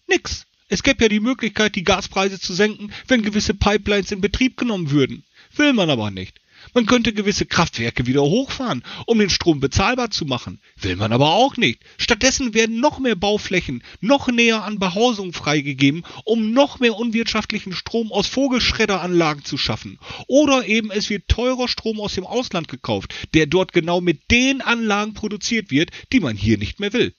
[0.08, 0.46] Nix.
[0.68, 4.90] Es gäbe ja die Möglichkeit, die Gaspreise zu senken, wenn gewisse Pipelines in Betrieb genommen
[4.92, 5.24] würden.
[5.56, 6.40] Will man aber nicht.
[6.74, 10.60] Man könnte gewisse Kraftwerke wieder hochfahren, um den Strom bezahlbar zu machen.
[10.80, 11.80] Will man aber auch nicht.
[11.98, 18.12] Stattdessen werden noch mehr Bauflächen noch näher an Behausung freigegeben, um noch mehr unwirtschaftlichen Strom
[18.12, 19.98] aus Vogelschredderanlagen zu schaffen.
[20.28, 24.60] Oder eben es wird teurer Strom aus dem Ausland gekauft, der dort genau mit den
[24.60, 27.14] Anlagen produziert wird, die man hier nicht mehr will.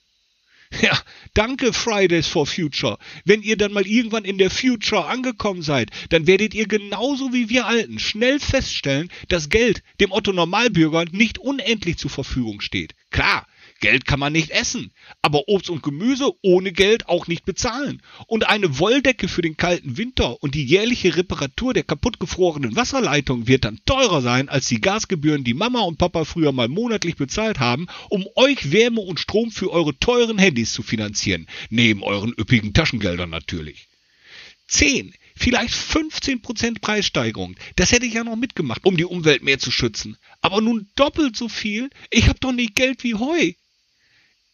[0.80, 0.98] Ja,
[1.34, 2.98] danke Fridays for Future.
[3.24, 7.48] Wenn ihr dann mal irgendwann in der Future angekommen seid, dann werdet ihr genauso wie
[7.48, 12.94] wir Alten schnell feststellen, dass Geld dem Otto Normalbürger nicht unendlich zur Verfügung steht.
[13.10, 13.46] Klar,
[13.82, 18.00] Geld kann man nicht essen, aber Obst und Gemüse ohne Geld auch nicht bezahlen.
[18.28, 23.64] Und eine Wolldecke für den kalten Winter und die jährliche Reparatur der kaputtgefrorenen Wasserleitung wird
[23.64, 27.88] dann teurer sein als die Gasgebühren, die Mama und Papa früher mal monatlich bezahlt haben,
[28.08, 33.30] um euch Wärme und Strom für eure teuren Handys zu finanzieren, neben euren üppigen Taschengeldern
[33.30, 33.88] natürlich.
[34.68, 37.56] 10, vielleicht 15 Prozent Preissteigerung.
[37.74, 40.16] Das hätte ich ja noch mitgemacht, um die Umwelt mehr zu schützen.
[40.40, 41.90] Aber nun doppelt so viel?
[42.12, 43.54] Ich hab doch nicht Geld wie Heu.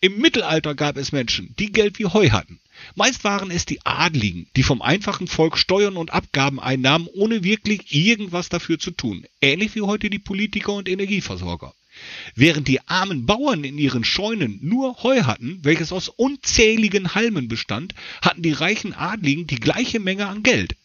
[0.01, 2.61] Im Mittelalter gab es Menschen, die Geld wie Heu hatten.
[2.95, 7.93] Meist waren es die Adligen, die vom einfachen Volk Steuern und Abgaben einnahmen, ohne wirklich
[7.93, 9.27] irgendwas dafür zu tun.
[9.41, 11.75] Ähnlich wie heute die Politiker und Energieversorger.
[12.37, 17.93] Während die armen Bauern in ihren Scheunen nur Heu hatten, welches aus unzähligen Halmen bestand,
[18.23, 20.77] hatten die reichen Adligen die gleiche Menge an Geld.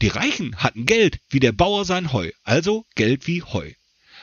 [0.00, 3.72] Die Reichen hatten Geld wie der Bauer sein Heu, also Geld wie Heu.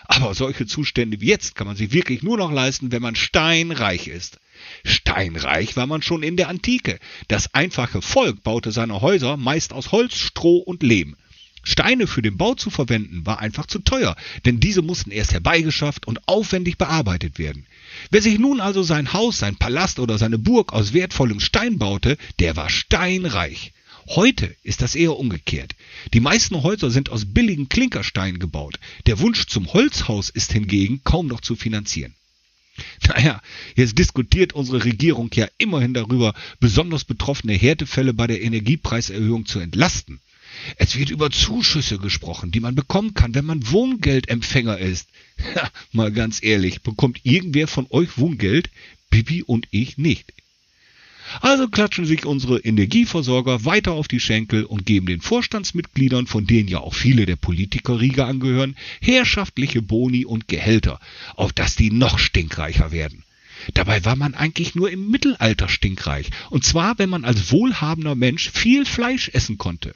[0.06, 4.08] Aber solche Zustände wie jetzt kann man sich wirklich nur noch leisten, wenn man steinreich
[4.08, 4.40] ist.
[4.84, 7.00] Steinreich war man schon in der Antike.
[7.28, 11.16] Das einfache Volk baute seine Häuser meist aus Holz, Stroh und Lehm.
[11.64, 16.08] Steine für den Bau zu verwenden war einfach zu teuer, denn diese mussten erst herbeigeschafft
[16.08, 17.68] und aufwendig bearbeitet werden.
[18.10, 22.18] Wer sich nun also sein Haus, sein Palast oder seine Burg aus wertvollem Stein baute,
[22.40, 23.74] der war steinreich.
[24.08, 25.76] Heute ist das eher umgekehrt.
[26.14, 28.80] Die meisten Häuser sind aus billigen Klinkersteinen gebaut.
[29.06, 32.16] Der Wunsch zum Holzhaus ist hingegen kaum noch zu finanzieren.
[33.08, 33.42] Naja,
[33.76, 40.20] jetzt diskutiert unsere Regierung ja immerhin darüber, besonders betroffene Härtefälle bei der Energiepreiserhöhung zu entlasten.
[40.78, 45.10] Es wird über Zuschüsse gesprochen, die man bekommen kann, wenn man Wohngeldempfänger ist.
[45.56, 48.70] Ja, mal ganz ehrlich, bekommt irgendwer von euch Wohngeld?
[49.10, 50.34] Bibi und ich nicht.
[51.40, 56.68] Also klatschen sich unsere Energieversorger weiter auf die Schenkel und geben den Vorstandsmitgliedern, von denen
[56.68, 61.00] ja auch viele der Politikerriege angehören, herrschaftliche Boni und Gehälter,
[61.36, 63.24] auf dass die noch stinkreicher werden.
[63.74, 68.50] Dabei war man eigentlich nur im Mittelalter stinkreich, und zwar wenn man als wohlhabender Mensch
[68.50, 69.96] viel Fleisch essen konnte.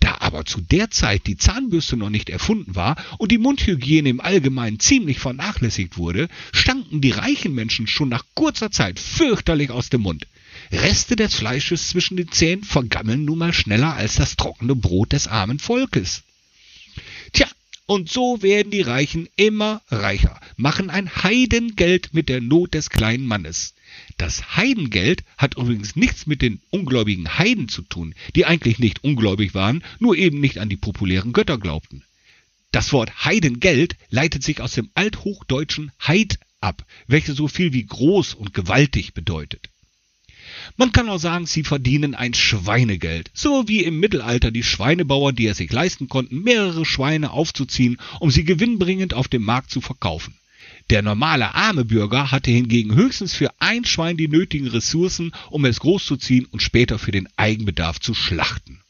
[0.00, 4.20] Da aber zu der Zeit die Zahnbürste noch nicht erfunden war und die Mundhygiene im
[4.20, 10.02] Allgemeinen ziemlich vernachlässigt wurde, stanken die reichen Menschen schon nach kurzer Zeit fürchterlich aus dem
[10.02, 10.26] Mund.
[10.72, 15.26] Reste des Fleisches zwischen den Zähnen vergammeln nun mal schneller als das trockene Brot des
[15.26, 16.22] armen Volkes.
[17.32, 17.48] Tja,
[17.86, 23.26] und so werden die Reichen immer reicher, machen ein Heidengeld mit der Not des kleinen
[23.26, 23.74] Mannes.
[24.16, 29.54] Das Heidengeld hat übrigens nichts mit den ungläubigen Heiden zu tun, die eigentlich nicht ungläubig
[29.54, 32.04] waren, nur eben nicht an die populären Götter glaubten.
[32.70, 38.34] Das Wort Heidengeld leitet sich aus dem althochdeutschen Heid ab, welches so viel wie groß
[38.34, 39.69] und gewaltig bedeutet.
[40.76, 45.46] Man kann auch sagen, sie verdienen ein Schweinegeld, so wie im Mittelalter die Schweinebauern, die
[45.46, 50.34] es sich leisten konnten, mehrere Schweine aufzuziehen, um sie gewinnbringend auf dem Markt zu verkaufen.
[50.90, 55.80] Der normale arme Bürger hatte hingegen höchstens für ein Schwein die nötigen Ressourcen, um es
[55.80, 58.80] großzuziehen und später für den Eigenbedarf zu schlachten.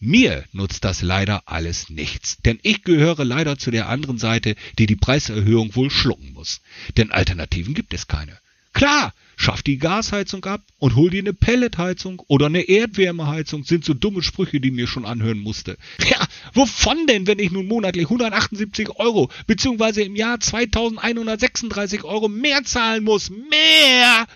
[0.00, 4.86] Mir nutzt das leider alles nichts, denn ich gehöre leider zu der anderen Seite, die
[4.86, 6.62] die Preiserhöhung wohl schlucken muss.
[6.96, 8.38] Denn Alternativen gibt es keine.
[8.72, 13.94] Klar, schaff die Gasheizung ab und hol dir eine Pelletheizung oder eine Erdwärmeheizung, sind so
[13.94, 15.78] dumme Sprüche, die mir schon anhören musste.
[16.10, 22.64] Ja, wovon denn, wenn ich nun monatlich 178 Euro beziehungsweise im Jahr 2136 Euro mehr
[22.64, 23.30] zahlen muss?
[23.30, 24.26] Mehr!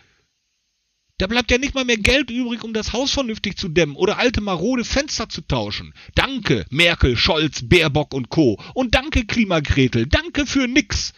[1.19, 4.19] Da bleibt ja nicht mal mehr Geld übrig, um das Haus vernünftig zu dämmen oder
[4.19, 5.93] alte marode Fenster zu tauschen.
[6.15, 8.59] Danke, Merkel, Scholz, Baerbock und Co.
[8.73, 10.07] Und danke, Klimagretel.
[10.07, 11.13] Danke für nix.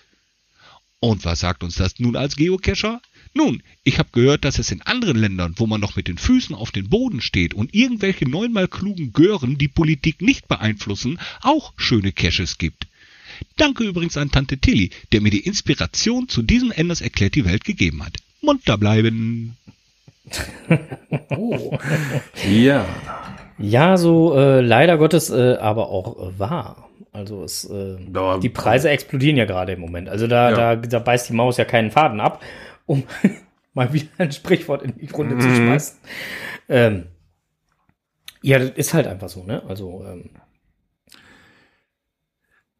[0.98, 3.00] Und was sagt uns das nun als Geocacher?
[3.36, 6.56] Nun, ich habe gehört, dass es in anderen Ländern, wo man noch mit den Füßen
[6.56, 12.12] auf den Boden steht und irgendwelche neunmal klugen Gören die Politik nicht beeinflussen, auch schöne
[12.12, 12.86] Caches gibt.
[13.58, 17.64] Danke übrigens an Tante Tilly, der mir die Inspiration zu diesem Enders erklärt die Welt
[17.64, 18.16] gegeben hat.
[18.40, 19.56] Munter bleiben.
[21.30, 21.78] Oh.
[22.50, 22.86] Ja.
[23.58, 26.88] Ja, so äh, leider Gottes äh, aber auch äh, wahr.
[27.12, 27.96] Also es, äh,
[28.42, 30.08] die Preise explodieren ja gerade im Moment.
[30.08, 30.74] Also da, Ja.
[30.74, 32.42] da, da beißt die Maus ja keinen Faden ab,
[32.86, 33.02] um
[33.74, 35.54] mal wieder ein Sprichwort in die Runde zu Mhm.
[35.56, 35.98] schmeißen.
[36.68, 37.06] Ähm,
[38.42, 39.62] ja, das ist halt einfach so, ne?
[39.68, 40.30] Also ähm,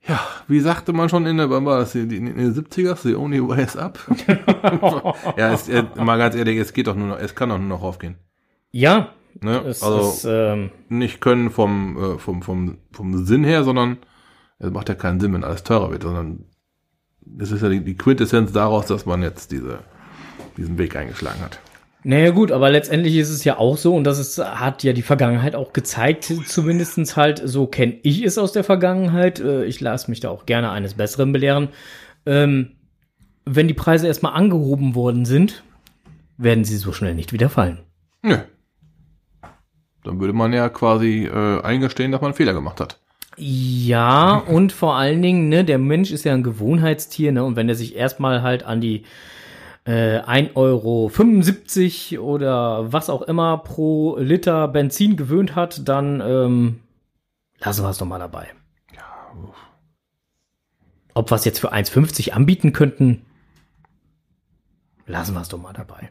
[0.06, 2.98] Ja, wie sagte man schon in der, wann war das, in den in den 70ers,
[3.02, 3.98] the only way is up.
[5.36, 7.66] ja, es, äh, mal ganz ehrlich, es geht doch nur noch, es kann doch nur
[7.68, 8.16] noch aufgehen.
[8.70, 9.58] ja, Ne?
[9.66, 13.98] es also ist ähm, nicht können vom, äh, vom, vom, vom Sinn her, sondern
[14.58, 16.46] es macht ja keinen Sinn, wenn alles teurer wird, sondern
[17.20, 19.80] das ist ja die, die Quintessenz daraus, dass man jetzt diese,
[20.56, 21.58] diesen Weg eingeschlagen hat.
[22.02, 25.02] Naja gut, aber letztendlich ist es ja auch so, und das ist, hat ja die
[25.02, 29.40] Vergangenheit auch gezeigt, zumindestens halt, so kenne ich es aus der Vergangenheit.
[29.40, 31.68] Äh, Ich lasse mich da auch gerne eines Besseren belehren.
[32.24, 32.76] Ähm,
[33.44, 35.64] wenn die Preise erstmal angehoben worden sind,
[36.36, 37.80] werden sie so schnell nicht wieder fallen.
[38.22, 38.36] Nö.
[40.04, 43.00] Dann würde man ja quasi äh, eingestehen, dass man einen Fehler gemacht hat.
[43.36, 47.68] Ja, und vor allen Dingen, ne, der Mensch ist ja ein Gewohnheitstier, ne, und wenn
[47.68, 49.04] er sich erstmal halt an die
[49.86, 56.80] äh, 1,75 Euro oder was auch immer pro Liter Benzin gewöhnt hat, dann ähm,
[57.58, 58.48] lassen wir es doch mal dabei.
[61.14, 63.24] Ob wir es jetzt für 1,50 anbieten könnten,
[65.06, 66.10] lassen wir es doch mal dabei.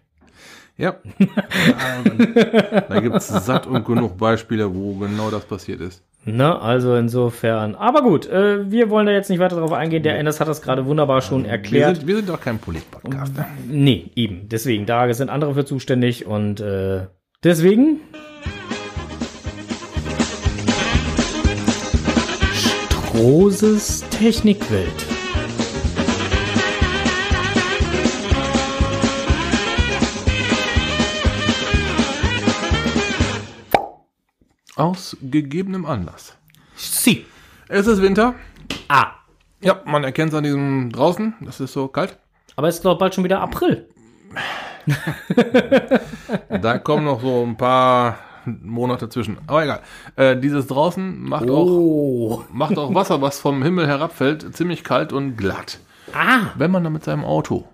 [0.77, 0.95] Ja.
[1.19, 2.01] ja
[2.89, 6.03] da gibt es satt und genug Beispiele, wo genau das passiert ist.
[6.27, 7.75] Ne, also insofern.
[7.75, 10.01] Aber gut, äh, wir wollen da jetzt nicht weiter drauf eingehen.
[10.01, 11.97] Der Endes hat das gerade wunderbar schon Wir erklärt.
[11.97, 13.37] sind, wir sind doch kein Polit-Podcast.
[13.37, 13.45] Ne?
[13.67, 14.49] Nee, eben.
[14.49, 17.05] Deswegen, da sind andere für zuständig und äh,
[17.43, 17.99] deswegen.
[22.53, 25.04] Stroses Technikwelt.
[34.75, 36.35] Aus gegebenem Anlass.
[36.75, 37.25] Sie.
[37.69, 38.35] Es ist Winter.
[38.87, 39.11] Ah.
[39.61, 41.33] Ja, man erkennt es an diesem draußen.
[41.41, 42.17] Das ist so kalt.
[42.55, 43.89] Aber es ist doch bald schon wieder April.
[46.61, 49.37] Da kommen noch so ein paar Monate zwischen.
[49.47, 49.81] Aber egal.
[50.15, 52.43] Äh, dieses draußen macht auch Oh.
[52.51, 55.79] macht auch Wasser, was vom Himmel herabfällt, ziemlich kalt und glatt.
[56.13, 56.51] Ah.
[56.55, 57.67] Wenn man dann mit seinem Auto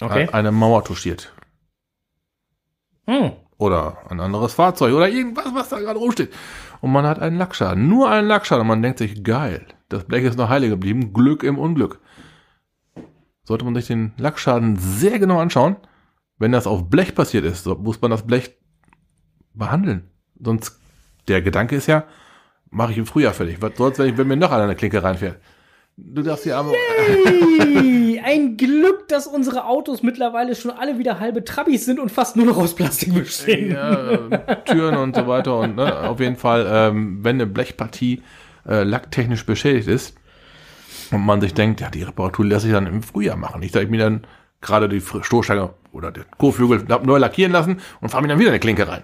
[0.00, 0.28] Okay.
[0.32, 1.32] eine Mauer touchiert
[3.06, 3.32] Hm.
[3.60, 6.32] Oder ein anderes Fahrzeug oder irgendwas, was da gerade rumsteht
[6.80, 10.24] und man hat einen Lackschaden, nur einen Lackschaden und man denkt sich, geil, das Blech
[10.24, 12.00] ist noch heile geblieben, Glück im Unglück.
[13.44, 15.76] Sollte man sich den Lackschaden sehr genau anschauen,
[16.38, 18.56] Wenn das auf Blech passiert ist, muss man das Blech
[19.52, 20.08] behandeln.
[20.42, 20.80] Sonst,
[21.28, 22.04] der Gedanke ist ja,
[22.70, 23.60] mache ich im Frühjahr fertig.
[23.60, 25.38] Was soll's, wenn, ich, wenn mir noch einer eine Klinke reinfährt?
[26.02, 26.72] Du darfst die Arme.
[26.96, 32.36] Hey, ein Glück, dass unsere Autos mittlerweile schon alle wieder halbe Trabis sind und fast
[32.36, 33.72] nur noch aus Plastik bestehen.
[33.72, 35.58] ja, äh, Türen und so weiter.
[35.58, 38.22] Und ne, auf jeden Fall, ähm, wenn eine Blechpartie
[38.66, 40.16] äh, lacktechnisch beschädigt ist
[41.10, 43.62] und man sich denkt, ja, die Reparatur lässt sich dann im Frühjahr machen.
[43.62, 44.26] Ich sage mir dann
[44.60, 48.60] gerade die Stoßstange oder den Kotflügel neu lackieren lassen und fahre mir dann wieder eine
[48.60, 49.02] Klinke rein.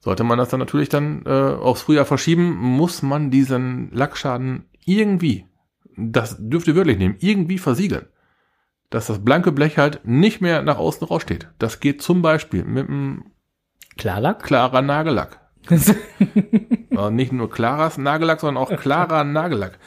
[0.00, 5.46] Sollte man das dann natürlich dann äh, aufs Frühjahr verschieben, muss man diesen Lackschaden irgendwie,
[5.96, 8.06] das dürft ihr wirklich nehmen, irgendwie versiegeln.
[8.90, 11.48] Dass das blanke Blech halt nicht mehr nach außen raussteht.
[11.58, 13.24] Das geht zum Beispiel mit einem
[13.98, 14.42] Klarlack?
[14.42, 15.40] klarer Nagellack.
[16.96, 19.78] Äh, nicht nur klares Nagellack, sondern auch klarer Nagellack.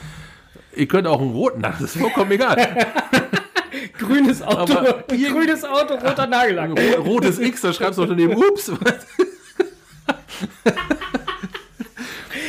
[0.76, 2.56] Ihr könnt auch einen roten, das ist vollkommen egal.
[3.98, 6.70] grünes Auto, Aber grünes Auto, roter Nagellack.
[6.70, 8.72] Ro- Rotes X, da schreibst du unter dem Ups.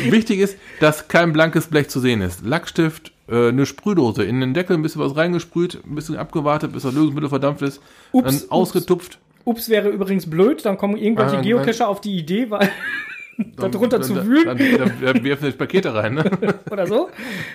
[0.00, 2.44] Wichtig ist, dass kein blankes Blech zu sehen ist.
[2.44, 6.92] Lackstift, eine Sprühdose, in den Deckel ein bisschen was reingesprüht, ein bisschen abgewartet, bis das
[6.94, 7.80] Lösungsmittel verdampft ist,
[8.12, 8.50] Ups, dann ups.
[8.50, 9.18] ausgetupft.
[9.44, 12.68] Ups wäre übrigens blöd, dann kommen irgendwelche Ah, Geocacher auf die Idee, weil
[13.56, 16.14] darunter Dann- zu wühlen Dann, dann, dann werfen sie Pakete rein.
[16.14, 16.30] Ne?
[16.70, 17.08] oder so.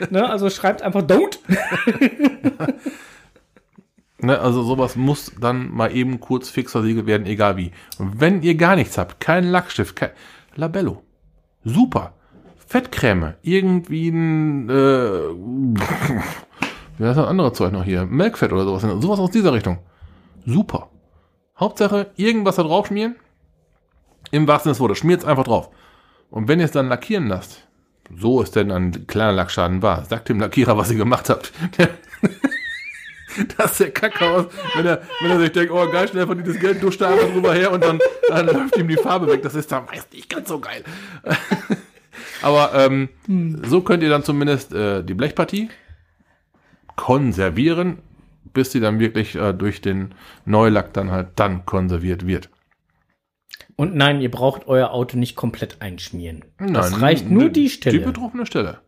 [0.09, 1.37] Ne, also schreibt einfach don't.
[4.17, 7.71] Ne, also sowas muss dann mal eben kurz fix versiegelt werden, egal wie.
[7.99, 10.11] Und wenn ihr gar nichts habt, kein Lackstift, kein
[10.55, 11.03] Labello,
[11.65, 12.13] super.
[12.67, 14.73] Fettcreme, irgendwie ein, äh,
[16.97, 18.05] wie heißt das andere Zeug noch hier?
[18.05, 19.79] Melkfett oder sowas, sowas aus dieser Richtung.
[20.45, 20.89] Super.
[21.59, 23.15] Hauptsache, irgendwas da drauf schmieren.
[24.31, 25.69] Im wahrsten Sinne des Wortes, schmiert es einfach drauf.
[26.29, 27.67] Und wenn ihr es dann lackieren lasst,
[28.15, 30.05] so ist denn ein kleiner Lackschaden war.
[30.05, 31.51] Sagt dem Lackierer, was ihr gemacht habt.
[33.57, 36.59] Das ist der Kacke wenn er, wenn er sich denkt, oh geil, schnell von dieses
[36.59, 37.99] Geld, duscht da drüber her und dann,
[38.29, 39.41] dann läuft ihm die Farbe weg.
[39.41, 40.83] Das ist dann meist nicht ganz so geil.
[42.41, 43.09] Aber ähm,
[43.63, 45.69] so könnt ihr dann zumindest äh, die Blechpartie
[46.95, 47.99] konservieren,
[48.53, 50.13] bis sie dann wirklich äh, durch den
[50.45, 52.49] Neulack dann halt dann konserviert wird.
[53.75, 56.45] Und nein, ihr braucht euer Auto nicht komplett einschmieren.
[56.59, 57.99] das Nein, reicht nur ne- die Stelle.
[57.99, 58.79] Die betroffene Stelle.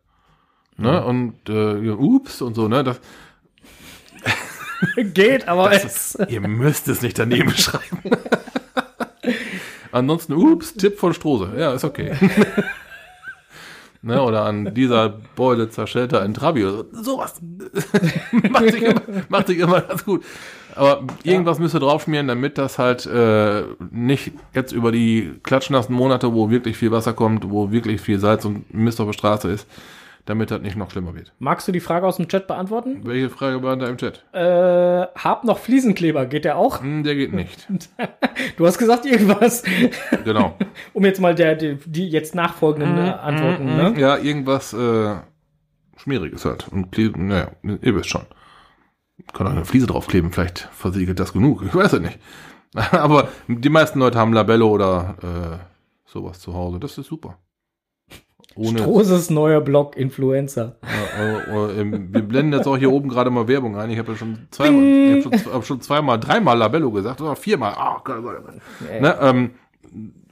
[0.78, 1.04] Ne?
[1.04, 2.84] Und äh, ups und so, ne?
[2.84, 3.02] Das,
[5.14, 6.16] Geht, aber Das es.
[6.16, 8.00] ist, ihr müsst es nicht daneben schreiben.
[9.92, 11.54] Ansonsten, ups, Tipp von Strose.
[11.58, 12.14] Ja, ist okay.
[14.02, 17.04] ne, oder an dieser Beule zerschellter ein Trabi oder so.
[17.04, 17.42] Sowas.
[18.50, 20.24] macht, sich immer, macht sich immer ganz gut.
[20.76, 26.34] Aber irgendwas müsst ihr draufschmieren, damit das halt äh, nicht jetzt über die klatschnassen Monate,
[26.34, 29.68] wo wirklich viel Wasser kommt, wo wirklich viel Salz und Mist auf der Straße ist,
[30.28, 31.34] damit das nicht noch schlimmer wird.
[31.40, 33.00] Magst du die Frage aus dem Chat beantworten?
[33.04, 34.24] Welche Frage war da im Chat?
[34.34, 36.82] Äh, hab noch Fliesenkleber, geht der auch?
[36.82, 37.68] Hm, der geht nicht.
[38.58, 39.64] Du hast gesagt irgendwas.
[40.24, 40.56] Genau.
[40.94, 43.94] um jetzt mal der, die, die jetzt nachfolgenden äh, Antworten, ne?
[43.98, 45.16] Ja, irgendwas äh,
[45.98, 46.68] Schmieriges halt.
[46.70, 48.24] Und Kle- naja, ihr wisst schon.
[49.34, 51.64] Kann auch eine Fliese draufkleben, vielleicht versiegelt das genug.
[51.66, 52.20] Ich weiß es nicht.
[52.92, 56.80] Aber die meisten Leute haben Labello oder äh, sowas zu Hause.
[56.80, 57.38] Das ist super.
[58.58, 58.80] Ohne.
[58.80, 60.76] Stroses neuer Blog Influencer.
[61.18, 63.90] Äh, äh, ähm, wir blenden jetzt auch hier oben gerade mal Werbung ein.
[63.92, 67.36] Ich habe ja schon zweimal, ich hab schon, hab schon zweimal, dreimal Labello gesagt oder
[67.36, 67.74] viermal.
[67.76, 68.56] Ah, Gott, Gott, Gott.
[69.02, 69.52] Ne, ähm,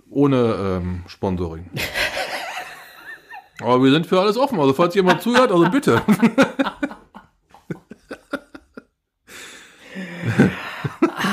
[0.10, 1.70] ohne ähm, Sponsoring.
[3.62, 4.60] Aber wir sind für alles offen.
[4.60, 6.02] Also falls jemand zuhört, also bitte.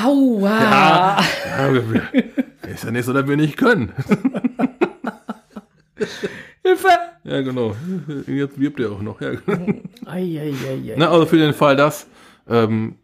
[0.03, 1.19] Aua!
[1.57, 2.03] Ja, wir- wir-
[2.69, 3.91] ist ja nicht so, dass wir nicht können.
[6.63, 6.87] Hilfe!
[7.23, 7.75] Ja, genau.
[8.27, 9.19] Jetzt wirbt er auch noch.
[9.21, 9.31] Ja.
[9.35, 9.79] genau.
[10.05, 10.95] Eieieiei.
[10.97, 12.07] Ne, also für den Fall, dass
[12.47, 12.95] ähm,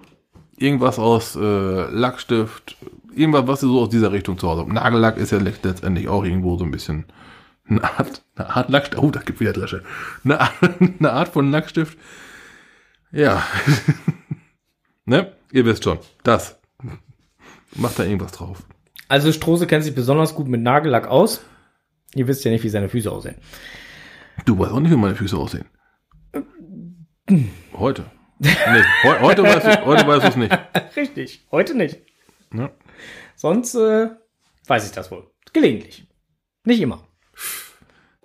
[0.57, 1.39] irgendwas aus äh,
[1.91, 2.77] Lackstift,
[3.13, 4.71] irgendwas, was ihr so aus dieser Richtung zu Hause habt.
[4.73, 7.05] Nagellack ist ja letzt- letztendlich auch irgendwo so ein bisschen
[7.67, 9.01] eine Art, eine Art Lackstift.
[9.03, 9.83] Oh, da gibt wieder Dresche.
[10.23, 10.53] Eine Art,
[10.99, 11.97] eine Art von Lackstift.
[13.11, 13.43] Ja.
[15.05, 15.31] ne?
[15.51, 15.99] Ihr wisst schon.
[16.23, 16.57] Das.
[17.75, 18.63] Macht da irgendwas drauf.
[19.07, 21.41] Also Strose kennt sich besonders gut mit Nagellack aus.
[22.15, 23.35] Ihr wisst ja nicht, wie seine Füße aussehen.
[24.45, 25.65] Du weißt auch nicht, wie meine Füße aussehen.
[27.73, 28.05] Heute.
[28.39, 28.49] Nee,
[29.03, 30.57] heu, heute weißt du heute weißt es nicht.
[30.95, 31.45] Richtig.
[31.51, 31.99] Heute nicht.
[32.51, 32.71] Ne?
[33.35, 34.09] Sonst äh,
[34.65, 35.29] weiß ich das wohl.
[35.53, 36.07] Gelegentlich.
[36.63, 37.07] Nicht immer.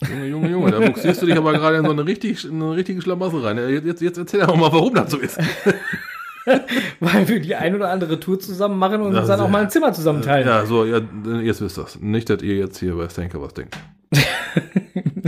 [0.01, 2.77] Junge, Junge, Junge, da buxierst du dich aber gerade in so eine, richtig, in eine
[2.77, 3.59] richtige Schlamassel rein.
[3.59, 5.39] Jetzt, jetzt, jetzt erzähl doch mal, warum das so ist.
[7.01, 9.71] Weil wir die ein oder andere Tour zusammen machen und uns dann auch mal ein
[9.71, 10.47] Zimmer zusammen teilen.
[10.47, 11.01] Ja, so, ja,
[11.43, 11.99] jetzt wisst das.
[12.01, 13.77] Nicht, dass ihr jetzt hier bei Stenker was denkt.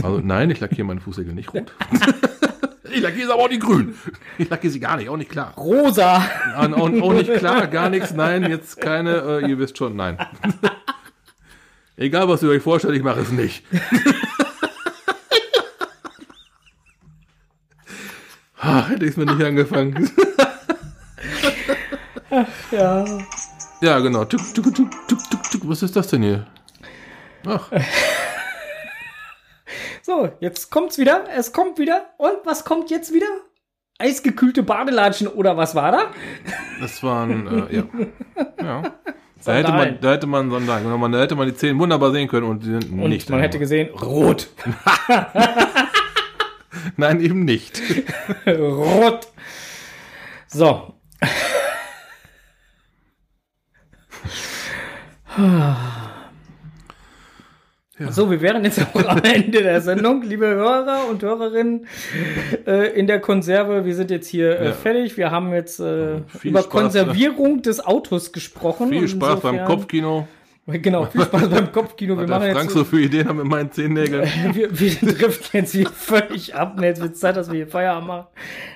[0.03, 1.73] Also nein, ich lackiere meine Fußnägel nicht rot.
[2.89, 3.95] Ich lackiere sie aber auch nicht grün.
[4.39, 5.53] Ich lackiere sie gar nicht, auch nicht klar.
[5.57, 6.25] Rosa.
[6.63, 10.17] Und, und, auch nicht klar, gar nichts, nein, jetzt keine, äh, ihr wisst schon, nein.
[11.97, 13.65] Egal, was ihr euch vorstellt, ich mache es nicht.
[18.59, 20.11] Ah, Hätte ich es mir nicht angefangen.
[22.71, 23.05] Ja.
[23.81, 24.25] Ja, genau.
[24.25, 25.69] Tuk, tuk, tuk, tuk, tuk, tuk.
[25.69, 26.47] Was ist das denn hier?
[27.47, 27.71] Ach,
[30.03, 31.25] So, jetzt kommt's wieder.
[31.37, 32.07] Es kommt wieder.
[32.17, 33.27] Und was kommt jetzt wieder?
[33.99, 35.99] Eisgekühlte Badelatschen oder was war da?
[36.81, 37.83] das waren, äh, ja.
[38.63, 38.83] ja.
[39.45, 41.13] Da hätte, man, da hätte man Sandalen genommen.
[41.13, 43.29] Da hätte man die Zehen wunderbar sehen können und die sind Und nicht.
[43.31, 44.49] man hätte gesehen, rot.
[46.97, 47.81] Nein, eben nicht.
[48.47, 49.29] rot.
[50.49, 50.95] So.
[58.11, 61.87] So, wir wären jetzt auch am Ende der Sendung, liebe Hörer und Hörerinnen
[62.67, 63.87] äh, in der Konserve.
[63.87, 64.73] Wir sind jetzt hier äh, Ja.
[64.73, 65.17] fertig.
[65.17, 66.69] Wir haben jetzt äh, über Spaß.
[66.69, 68.91] Konservierung des Autos gesprochen.
[68.91, 70.29] Viel Spaß beim insofern- Kopfkino.
[70.69, 72.19] Genau, viel Spaß beim Kopfkino.
[72.19, 74.29] Wir machen Frank jetzt so für Ideen haben mit meinen Zehennägeln.
[74.53, 76.77] wir, wir driften jetzt hier völlig ab.
[76.83, 78.27] Jetzt wird es Zeit, dass wir hier Feierabend machen.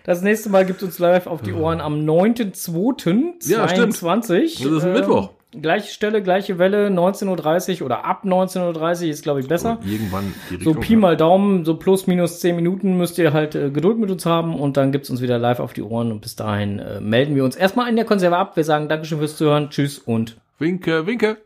[0.04, 3.50] Das nächste Mal gibt uns live auf die Ohren am 9.2.22.
[3.50, 4.00] Ja, stimmt.
[4.00, 5.30] Das ist ein Mittwoch.
[5.52, 9.78] Gleiche Stelle, gleiche Welle, 19.30 Uhr oder ab 19.30 Uhr ist, glaube ich, besser.
[9.84, 10.80] Irgendwann die So Richtung.
[10.80, 14.26] Pi mal Daumen, so plus minus 10 Minuten müsst ihr halt äh, Geduld mit uns
[14.26, 17.34] haben und dann gibt's uns wieder live auf die Ohren und bis dahin äh, melden
[17.34, 18.56] wir uns erstmal in der Konserve ab.
[18.56, 21.38] Wir sagen Dankeschön fürs Zuhören, tschüss und Winke, winke.